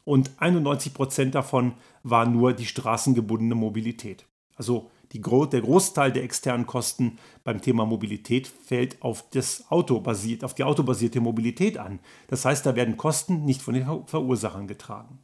und 0.05 0.31
91 0.39 0.95
Prozent 0.95 1.35
davon 1.35 1.75
war 2.03 2.25
nur 2.25 2.55
die 2.55 2.65
straßengebundene 2.65 3.55
Mobilität. 3.55 4.28
Also 4.59 4.91
die, 5.13 5.23
der 5.23 5.61
Großteil 5.63 6.13
der 6.13 6.25
externen 6.25 6.67
Kosten 6.67 7.19
beim 7.45 7.63
Thema 7.63 7.87
Mobilität 7.87 8.47
fällt 8.47 9.01
auf, 9.01 9.31
das 9.31 9.71
Auto 9.71 10.01
basiert, 10.01 10.45
auf 10.45 10.55
die 10.55 10.65
autobasierte 10.65 11.21
Mobilität 11.21 11.79
an. 11.79 12.01
Das 12.27 12.45
heißt, 12.45 12.67
da 12.67 12.77
werden 12.77 12.99
Kosten 12.99 13.45
nicht 13.45 13.63
von 13.63 13.75
den 13.75 13.87
Verursachern 14.07 14.67
getragen. 14.67 15.21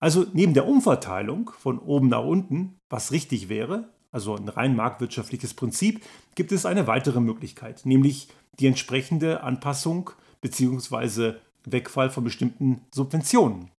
Also 0.00 0.26
neben 0.32 0.54
der 0.54 0.66
Umverteilung 0.66 1.52
von 1.56 1.78
oben 1.78 2.08
nach 2.08 2.24
unten, 2.24 2.80
was 2.88 3.12
richtig 3.12 3.48
wäre, 3.48 3.92
also 4.10 4.34
ein 4.34 4.48
rein 4.48 4.74
marktwirtschaftliches 4.74 5.54
Prinzip, 5.54 6.02
gibt 6.34 6.50
es 6.50 6.66
eine 6.66 6.88
weitere 6.88 7.20
Möglichkeit, 7.20 7.82
nämlich 7.84 8.28
die 8.58 8.66
entsprechende 8.66 9.42
Anpassung 9.42 10.10
bzw. 10.40 11.34
Wegfall 11.64 12.10
von 12.10 12.24
bestimmten 12.24 12.80
Subventionen. 12.90 13.70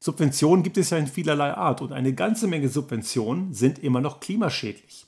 Subventionen 0.00 0.62
gibt 0.62 0.78
es 0.78 0.90
ja 0.90 0.98
in 0.98 1.06
vielerlei 1.06 1.54
Art 1.54 1.82
und 1.82 1.92
eine 1.92 2.12
ganze 2.12 2.46
Menge 2.46 2.68
Subventionen 2.68 3.52
sind 3.52 3.78
immer 3.80 4.00
noch 4.00 4.20
klimaschädlich. 4.20 5.06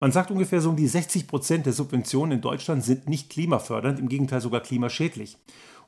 Man 0.00 0.12
sagt 0.12 0.30
ungefähr 0.30 0.60
so 0.60 0.70
um 0.70 0.76
die 0.76 0.86
60 0.86 1.26
Prozent 1.26 1.66
der 1.66 1.72
Subventionen 1.72 2.32
in 2.32 2.40
Deutschland 2.40 2.84
sind 2.84 3.08
nicht 3.08 3.30
klimafördernd, 3.30 3.98
im 3.98 4.08
Gegenteil 4.08 4.40
sogar 4.40 4.60
klimaschädlich. 4.60 5.38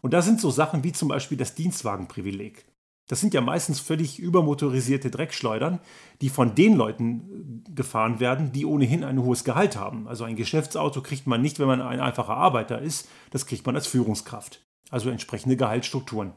Und 0.00 0.14
da 0.14 0.22
sind 0.22 0.40
so 0.40 0.50
Sachen 0.50 0.83
wie 0.83 0.92
zum 0.92 1.09
Beispiel 1.09 1.38
das 1.38 1.55
Dienstwagenprivileg. 1.55 2.64
Das 3.07 3.20
sind 3.20 3.35
ja 3.35 3.40
meistens 3.40 3.81
völlig 3.81 4.20
übermotorisierte 4.20 5.11
Dreckschleudern, 5.11 5.81
die 6.20 6.29
von 6.29 6.55
den 6.55 6.76
Leuten 6.76 7.64
gefahren 7.74 8.20
werden, 8.20 8.53
die 8.53 8.64
ohnehin 8.64 9.03
ein 9.05 9.20
hohes 9.20 9.44
Gehalt 9.44 9.76
haben. 9.76 10.07
Also 10.07 10.24
ein 10.24 10.37
Geschäftsauto 10.37 11.03
kriegt 11.03 11.26
man 11.26 11.42
nicht, 11.42 11.59
wenn 11.59 11.66
man 11.66 11.83
ein 11.83 12.00
einfacher 12.00 12.37
Arbeiter 12.37 12.81
ist, 12.81 13.09
das 13.31 13.46
kriegt 13.46 13.66
man 13.66 13.74
als 13.74 13.88
Führungskraft. 13.88 14.64
Also 14.90 15.11
entsprechende 15.11 15.57
Gehaltsstrukturen. 15.57 16.33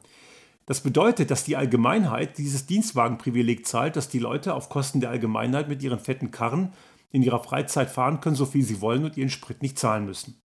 Das 0.65 0.81
bedeutet, 0.81 1.29
dass 1.29 1.43
die 1.43 1.57
Allgemeinheit 1.57 2.37
dieses 2.37 2.65
Dienstwagenprivileg 2.65 3.65
zahlt, 3.65 3.95
dass 3.95 4.09
die 4.09 4.19
Leute 4.19 4.53
auf 4.53 4.69
Kosten 4.69 5.01
der 5.01 5.09
Allgemeinheit 5.09 5.67
mit 5.67 5.83
ihren 5.83 5.99
fetten 5.99 6.31
Karren 6.31 6.73
in 7.11 7.21
ihrer 7.21 7.43
Freizeit 7.43 7.89
fahren 7.89 8.21
können, 8.21 8.35
so 8.35 8.45
viel 8.45 8.63
sie 8.63 8.81
wollen 8.81 9.03
und 9.03 9.17
ihren 9.17 9.29
Sprit 9.29 9.61
nicht 9.61 9.77
zahlen 9.77 10.05
müssen. 10.05 10.41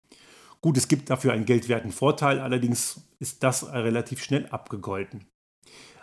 Gut, 0.61 0.77
es 0.77 0.89
gibt 0.89 1.11
dafür 1.11 1.33
einen 1.33 1.45
geldwerten 1.45 1.93
Vorteil, 1.93 2.41
allerdings 2.41 3.03
ist 3.19 3.43
das 3.43 3.73
relativ 3.73 4.23
schnell 4.23 4.47
abgegolten. 4.47 5.27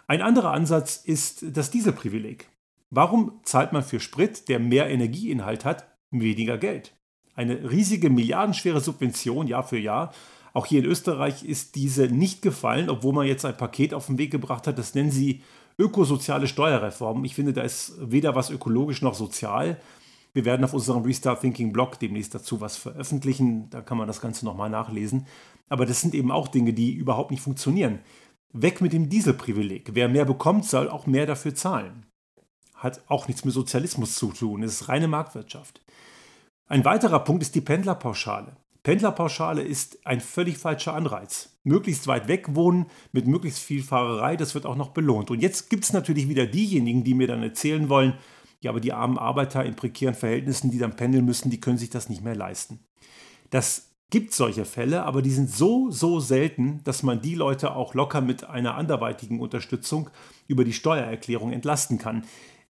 Ein 0.07 0.21
anderer 0.21 0.51
Ansatz 0.51 0.97
ist 0.97 1.45
das 1.57 1.71
Dieselprivileg. 1.71 2.49
Warum 2.89 3.39
zahlt 3.43 3.73
man 3.73 3.83
für 3.83 3.99
Sprit, 3.99 4.47
der 4.47 4.59
mehr 4.59 4.89
Energieinhalt 4.89 5.65
hat, 5.65 5.87
weniger 6.11 6.57
Geld? 6.57 6.93
Eine 7.35 7.71
riesige 7.71 8.09
milliardenschwere 8.09 8.79
Subvention 8.79 9.47
Jahr 9.47 9.63
für 9.63 9.79
Jahr. 9.79 10.13
Auch 10.53 10.67
hier 10.67 10.79
in 10.79 10.85
Österreich 10.85 11.43
ist 11.43 11.75
diese 11.75 12.07
nicht 12.07 12.43
gefallen, 12.43 12.89
obwohl 12.89 13.13
man 13.13 13.27
jetzt 13.27 13.43
ein 13.43 13.57
Paket 13.57 13.93
auf 13.93 14.05
den 14.05 14.19
Weg 14.19 14.31
gebracht 14.31 14.67
hat. 14.67 14.77
Das 14.77 14.93
nennen 14.93 15.11
sie 15.11 15.41
ökosoziale 15.79 16.47
Steuerreform. 16.47 17.25
Ich 17.25 17.33
finde, 17.33 17.53
da 17.53 17.63
ist 17.63 17.93
weder 17.99 18.35
was 18.35 18.51
ökologisch 18.51 19.01
noch 19.01 19.15
sozial. 19.15 19.79
Wir 20.33 20.45
werden 20.45 20.63
auf 20.63 20.73
unserem 20.73 21.03
Restart 21.03 21.41
Thinking 21.41 21.73
Blog 21.73 21.99
demnächst 21.99 22.35
dazu 22.35 22.61
was 22.61 22.77
veröffentlichen. 22.77 23.69
Da 23.71 23.81
kann 23.81 23.97
man 23.97 24.07
das 24.07 24.21
Ganze 24.21 24.45
nochmal 24.45 24.69
nachlesen. 24.69 25.25
Aber 25.69 25.87
das 25.87 26.01
sind 26.01 26.13
eben 26.13 26.31
auch 26.31 26.47
Dinge, 26.47 26.73
die 26.73 26.91
überhaupt 26.91 27.31
nicht 27.31 27.41
funktionieren. 27.41 27.99
Weg 28.51 28.81
mit 28.81 28.93
dem 28.93 29.09
Dieselprivileg. 29.09 29.91
Wer 29.93 30.09
mehr 30.09 30.25
bekommt, 30.25 30.65
soll 30.65 30.87
auch 30.87 31.07
mehr 31.07 31.25
dafür 31.25 31.55
zahlen. 31.55 32.05
Hat 32.75 33.01
auch 33.07 33.27
nichts 33.27 33.45
mit 33.45 33.53
Sozialismus 33.53 34.15
zu 34.15 34.31
tun. 34.31 34.61
Es 34.61 34.81
ist 34.81 34.89
reine 34.89 35.07
Marktwirtschaft. 35.07 35.81
Ein 36.67 36.85
weiterer 36.85 37.19
Punkt 37.19 37.41
ist 37.41 37.55
die 37.55 37.61
Pendlerpauschale. 37.61 38.55
Pendlerpauschale 38.83 39.61
ist 39.61 40.05
ein 40.05 40.19
völlig 40.19 40.57
falscher 40.57 40.93
Anreiz. 40.93 41.57
Möglichst 41.63 42.07
weit 42.07 42.27
weg 42.27 42.53
wohnen 42.53 42.87
mit 43.13 43.27
möglichst 43.27 43.59
viel 43.59 43.81
Fahrerei, 43.81 44.35
das 44.35 44.53
wird 44.53 44.65
auch 44.65 44.75
noch 44.75 44.89
belohnt. 44.89 45.31
Und 45.31 45.41
jetzt 45.41 45.69
gibt 45.69 45.85
es 45.85 45.93
natürlich 45.93 46.27
wieder 46.27 46.45
diejenigen, 46.45 47.05
die 47.05 47.13
mir 47.13 47.27
dann 47.27 47.41
erzählen 47.41 47.87
wollen, 47.87 48.17
ja, 48.59 48.71
aber 48.71 48.81
die 48.81 48.93
armen 48.93 49.17
Arbeiter 49.17 49.63
in 49.65 49.75
prekären 49.75 50.15
Verhältnissen, 50.15 50.69
die 50.69 50.79
dann 50.79 50.95
pendeln 50.95 51.25
müssen, 51.25 51.49
die 51.49 51.59
können 51.59 51.77
sich 51.77 51.89
das 51.89 52.09
nicht 52.09 52.23
mehr 52.23 52.35
leisten. 52.35 52.79
Das 53.49 53.89
gibt 54.09 54.33
solche 54.33 54.65
Fälle, 54.65 55.03
aber 55.03 55.21
die 55.21 55.31
sind 55.31 55.49
so, 55.49 55.89
so 55.89 56.19
selten, 56.19 56.81
dass 56.83 57.03
man 57.03 57.21
die 57.21 57.35
Leute 57.35 57.75
auch 57.75 57.93
locker 57.93 58.21
mit 58.21 58.43
einer 58.43 58.75
anderweitigen 58.75 59.39
Unterstützung 59.39 60.09
über 60.47 60.63
die 60.63 60.73
Steuererklärung 60.73 61.51
entlasten 61.51 61.97
kann. 61.97 62.25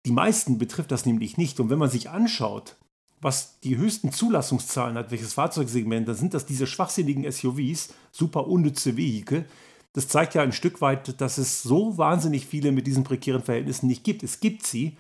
Die 0.05 0.11
meisten 0.11 0.59
betrifft 0.59 0.91
das 0.91 1.07
nämlich 1.07 1.37
nicht. 1.37 1.61
Und 1.61 1.71
wenn 1.71 1.79
man 1.79 1.91
sich 1.91 2.11
anschaut, 2.11 2.77
was 3.21 3.59
die 3.61 3.77
höchsten 3.77 4.13
Zulassungszahlen 4.13 4.97
hat, 4.97 5.11
welches 5.11 5.35
Fahrzeugsegment, 5.35 6.09
dann 6.09 6.15
sind 6.15 6.35
das 6.35 6.47
diese 6.47 6.67
schwachsinnigen 6.67 7.31
SUVs, 7.31 7.95
super 8.13 8.47
unnütze 8.47 8.97
Vehikel. 8.97 9.47
Das 9.93 10.09
zeigt 10.09 10.35
ja 10.35 10.43
ein 10.43 10.53
Stück 10.53 10.81
weit, 10.81 11.21
dass 11.21 11.39
es 11.39 11.63
so 11.63 11.99
wahnsinnig 11.99 12.47
viele 12.47 12.73
mit 12.73 12.87
diesen 12.87 13.05
prekären 13.05 13.43
Verhältnissen 13.43 13.87
nicht 13.87 14.05
gibt. 14.05 14.23
Es 14.23 14.41
gibt 14.41 14.67
sie 14.67 14.97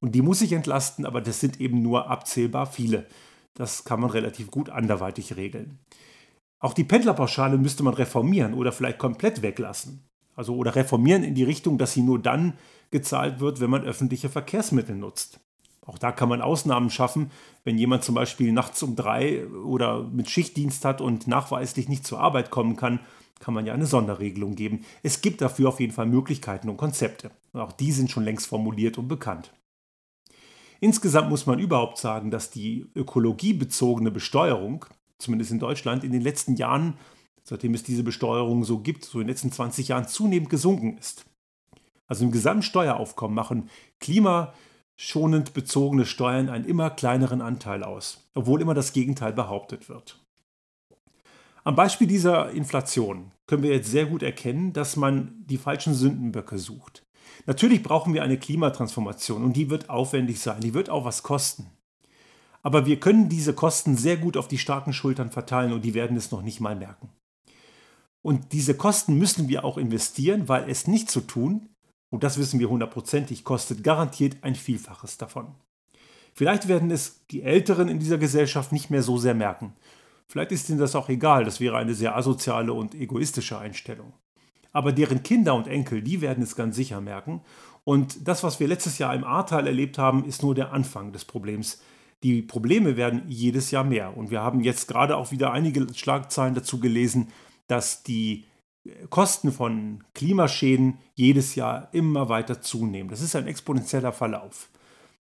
und 0.00 0.14
die 0.14 0.22
muss 0.22 0.42
ich 0.42 0.52
entlasten, 0.52 1.06
aber 1.06 1.20
das 1.20 1.40
sind 1.40 1.60
eben 1.60 1.80
nur 1.80 2.10
abzählbar 2.10 2.66
viele. 2.66 3.06
Das 3.54 3.84
kann 3.84 4.00
man 4.00 4.10
relativ 4.10 4.50
gut 4.50 4.68
anderweitig 4.68 5.36
regeln. 5.36 5.78
Auch 6.58 6.74
die 6.74 6.84
Pendlerpauschale 6.84 7.58
müsste 7.58 7.82
man 7.82 7.94
reformieren 7.94 8.54
oder 8.54 8.72
vielleicht 8.72 8.98
komplett 8.98 9.42
weglassen. 9.42 10.04
Also 10.34 10.56
oder 10.56 10.74
reformieren 10.74 11.24
in 11.24 11.34
die 11.34 11.44
Richtung, 11.44 11.78
dass 11.78 11.92
sie 11.92 12.02
nur 12.02 12.20
dann 12.20 12.54
gezahlt 12.90 13.40
wird, 13.40 13.60
wenn 13.60 13.70
man 13.70 13.84
öffentliche 13.84 14.28
Verkehrsmittel 14.28 14.96
nutzt. 14.96 15.40
Auch 15.84 15.98
da 15.98 16.12
kann 16.12 16.28
man 16.28 16.42
Ausnahmen 16.42 16.90
schaffen, 16.90 17.30
wenn 17.64 17.76
jemand 17.76 18.04
zum 18.04 18.14
Beispiel 18.14 18.52
nachts 18.52 18.82
um 18.82 18.94
drei 18.94 19.46
oder 19.48 20.04
mit 20.04 20.30
Schichtdienst 20.30 20.84
hat 20.84 21.00
und 21.00 21.26
nachweislich 21.26 21.88
nicht 21.88 22.06
zur 22.06 22.20
Arbeit 22.20 22.50
kommen 22.50 22.76
kann, 22.76 23.00
kann 23.40 23.54
man 23.54 23.66
ja 23.66 23.74
eine 23.74 23.86
Sonderregelung 23.86 24.54
geben. 24.54 24.84
Es 25.02 25.20
gibt 25.20 25.40
dafür 25.40 25.68
auf 25.68 25.80
jeden 25.80 25.92
Fall 25.92 26.06
Möglichkeiten 26.06 26.68
und 26.68 26.76
Konzepte. 26.76 27.32
Und 27.52 27.60
auch 27.60 27.72
die 27.72 27.90
sind 27.90 28.10
schon 28.10 28.24
längst 28.24 28.46
formuliert 28.46 28.96
und 28.98 29.08
bekannt. 29.08 29.52
Insgesamt 30.80 31.28
muss 31.28 31.46
man 31.46 31.58
überhaupt 31.58 31.98
sagen, 31.98 32.30
dass 32.30 32.50
die 32.50 32.86
ökologiebezogene 32.94 34.12
Besteuerung, 34.12 34.86
zumindest 35.18 35.50
in 35.50 35.58
Deutschland, 35.58 36.04
in 36.04 36.12
den 36.12 36.22
letzten 36.22 36.54
Jahren, 36.54 36.94
seitdem 37.42 37.74
es 37.74 37.82
diese 37.82 38.04
Besteuerung 38.04 38.64
so 38.64 38.78
gibt, 38.78 39.04
so 39.04 39.18
in 39.18 39.26
den 39.26 39.30
letzten 39.30 39.50
20 39.50 39.88
Jahren 39.88 40.06
zunehmend 40.06 40.50
gesunken 40.50 40.96
ist. 40.96 41.24
Also 42.06 42.24
im 42.24 42.30
Gesamtsteueraufkommen 42.30 43.34
machen 43.34 43.70
klimaschonend 45.02 45.52
bezogene 45.52 46.06
Steuern 46.06 46.48
einen 46.48 46.64
immer 46.64 46.88
kleineren 46.88 47.42
Anteil 47.42 47.82
aus, 47.82 48.24
obwohl 48.34 48.60
immer 48.60 48.74
das 48.74 48.92
Gegenteil 48.92 49.32
behauptet 49.32 49.88
wird. 49.88 50.20
Am 51.64 51.74
Beispiel 51.74 52.06
dieser 52.06 52.50
Inflation 52.50 53.32
können 53.46 53.64
wir 53.64 53.72
jetzt 53.72 53.90
sehr 53.90 54.06
gut 54.06 54.22
erkennen, 54.22 54.72
dass 54.72 54.96
man 54.96 55.44
die 55.46 55.58
falschen 55.58 55.94
Sündenböcke 55.94 56.56
sucht. 56.56 57.04
Natürlich 57.46 57.82
brauchen 57.82 58.14
wir 58.14 58.22
eine 58.22 58.38
Klimatransformation 58.38 59.42
und 59.42 59.54
die 59.54 59.70
wird 59.70 59.90
aufwendig 59.90 60.40
sein, 60.40 60.60
die 60.60 60.74
wird 60.74 60.88
auch 60.88 61.04
was 61.04 61.24
kosten. 61.24 61.66
Aber 62.62 62.86
wir 62.86 63.00
können 63.00 63.28
diese 63.28 63.54
Kosten 63.54 63.96
sehr 63.96 64.16
gut 64.16 64.36
auf 64.36 64.46
die 64.46 64.58
starken 64.58 64.92
Schultern 64.92 65.32
verteilen 65.32 65.72
und 65.72 65.84
die 65.84 65.94
werden 65.94 66.16
es 66.16 66.30
noch 66.30 66.42
nicht 66.42 66.60
mal 66.60 66.76
merken. 66.76 67.08
Und 68.24 68.52
diese 68.52 68.76
Kosten 68.76 69.18
müssen 69.18 69.48
wir 69.48 69.64
auch 69.64 69.78
investieren, 69.78 70.48
weil 70.48 70.70
es 70.70 70.86
nicht 70.86 71.10
zu 71.10 71.22
tun, 71.22 71.71
und 72.12 72.22
das 72.22 72.38
wissen 72.38 72.60
wir 72.60 72.68
hundertprozentig, 72.68 73.42
kostet 73.42 73.82
garantiert 73.82 74.36
ein 74.42 74.54
Vielfaches 74.54 75.18
davon. 75.18 75.48
Vielleicht 76.32 76.68
werden 76.68 76.92
es 76.92 77.26
die 77.32 77.42
Älteren 77.42 77.88
in 77.88 77.98
dieser 77.98 78.18
Gesellschaft 78.18 78.70
nicht 78.70 78.88
mehr 78.88 79.02
so 79.02 79.18
sehr 79.18 79.34
merken. 79.34 79.72
Vielleicht 80.28 80.52
ist 80.52 80.70
ihnen 80.70 80.78
das 80.78 80.94
auch 80.94 81.08
egal, 81.08 81.44
das 81.44 81.58
wäre 81.58 81.76
eine 81.76 81.94
sehr 81.94 82.16
asoziale 82.16 82.72
und 82.72 82.94
egoistische 82.94 83.58
Einstellung 83.58 84.12
aber 84.72 84.92
deren 84.92 85.22
Kinder 85.22 85.54
und 85.54 85.68
Enkel, 85.68 86.02
die 86.02 86.20
werden 86.20 86.42
es 86.42 86.56
ganz 86.56 86.76
sicher 86.76 87.00
merken. 87.00 87.42
Und 87.84 88.26
das, 88.26 88.42
was 88.42 88.58
wir 88.60 88.68
letztes 88.68 88.98
Jahr 88.98 89.14
im 89.14 89.24
Ahrtal 89.24 89.66
erlebt 89.66 89.98
haben, 89.98 90.24
ist 90.24 90.42
nur 90.42 90.54
der 90.54 90.72
Anfang 90.72 91.12
des 91.12 91.24
Problems. 91.24 91.82
Die 92.22 92.42
Probleme 92.42 92.96
werden 92.96 93.22
jedes 93.28 93.70
Jahr 93.70 93.84
mehr. 93.84 94.16
Und 94.16 94.30
wir 94.30 94.40
haben 94.40 94.60
jetzt 94.60 94.88
gerade 94.88 95.16
auch 95.16 95.30
wieder 95.30 95.52
einige 95.52 95.92
Schlagzeilen 95.94 96.54
dazu 96.54 96.78
gelesen, 96.80 97.28
dass 97.66 98.02
die 98.02 98.44
Kosten 99.10 99.52
von 99.52 100.02
Klimaschäden 100.14 100.98
jedes 101.14 101.54
Jahr 101.54 101.88
immer 101.92 102.28
weiter 102.28 102.60
zunehmen. 102.60 103.10
Das 103.10 103.20
ist 103.20 103.36
ein 103.36 103.46
exponentieller 103.46 104.12
Verlauf. 104.12 104.70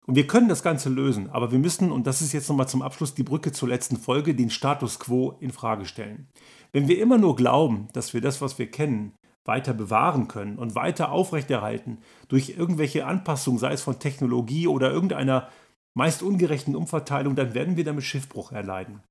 Und 0.06 0.16
wir 0.16 0.26
können 0.26 0.48
das 0.48 0.62
Ganze 0.62 0.88
lösen, 0.88 1.30
aber 1.30 1.52
wir 1.52 1.58
müssen, 1.58 1.92
und 1.92 2.06
das 2.06 2.22
ist 2.22 2.32
jetzt 2.32 2.48
nochmal 2.48 2.68
zum 2.68 2.82
Abschluss 2.82 3.14
die 3.14 3.22
Brücke 3.22 3.52
zur 3.52 3.68
letzten 3.68 3.96
Folge, 3.96 4.34
den 4.34 4.50
Status 4.50 4.98
quo 4.98 5.36
in 5.40 5.52
Frage 5.52 5.86
stellen. 5.86 6.28
Wenn 6.72 6.88
wir 6.88 7.00
immer 7.00 7.18
nur 7.18 7.36
glauben, 7.36 7.88
dass 7.92 8.12
wir 8.12 8.20
das, 8.20 8.40
was 8.40 8.58
wir 8.58 8.70
kennen, 8.70 9.12
weiter 9.44 9.74
bewahren 9.74 10.28
können 10.28 10.58
und 10.58 10.74
weiter 10.74 11.10
aufrechterhalten 11.12 11.98
durch 12.28 12.50
irgendwelche 12.56 13.06
Anpassungen, 13.06 13.58
sei 13.58 13.72
es 13.72 13.82
von 13.82 13.98
Technologie 13.98 14.66
oder 14.66 14.90
irgendeiner 14.90 15.48
meist 15.94 16.22
ungerechten 16.22 16.74
Umverteilung, 16.74 17.34
dann 17.34 17.54
werden 17.54 17.76
wir 17.76 17.84
damit 17.84 18.04
Schiffbruch 18.04 18.52
erleiden. 18.52 19.02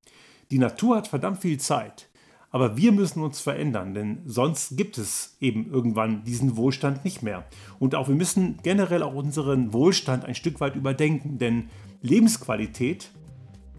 Die 0.49 0.59
Natur 0.59 0.97
hat 0.97 1.07
verdammt 1.07 1.41
viel 1.41 1.59
Zeit, 1.59 2.09
aber 2.51 2.77
wir 2.77 2.91
müssen 2.91 3.23
uns 3.23 3.39
verändern, 3.39 3.93
denn 3.93 4.19
sonst 4.25 4.77
gibt 4.77 4.97
es 4.97 5.37
eben 5.39 5.71
irgendwann 5.71 6.23
diesen 6.25 6.57
Wohlstand 6.57 7.05
nicht 7.05 7.23
mehr. 7.23 7.45
Und 7.79 7.95
auch 7.95 8.09
wir 8.09 8.15
müssen 8.15 8.59
generell 8.61 9.03
auch 9.03 9.15
unseren 9.15 9.73
Wohlstand 9.73 10.25
ein 10.25 10.35
Stück 10.35 10.59
weit 10.59 10.75
überdenken, 10.75 11.37
denn 11.37 11.69
Lebensqualität 12.01 13.09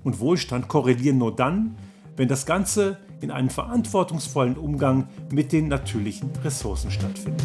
und 0.03 0.21
Wohlstand 0.21 0.69
korrelieren 0.69 1.19
nur 1.19 1.37
dann, 1.37 1.77
wenn 2.17 2.29
das 2.29 2.47
Ganze 2.47 2.99
in 3.21 3.31
einem 3.31 3.51
verantwortungsvollen 3.51 4.57
Umgang 4.57 5.09
mit 5.31 5.53
den 5.53 5.69
natürlichen 5.69 6.31
Ressourcen 6.43 6.91
stattfindet. 6.91 7.45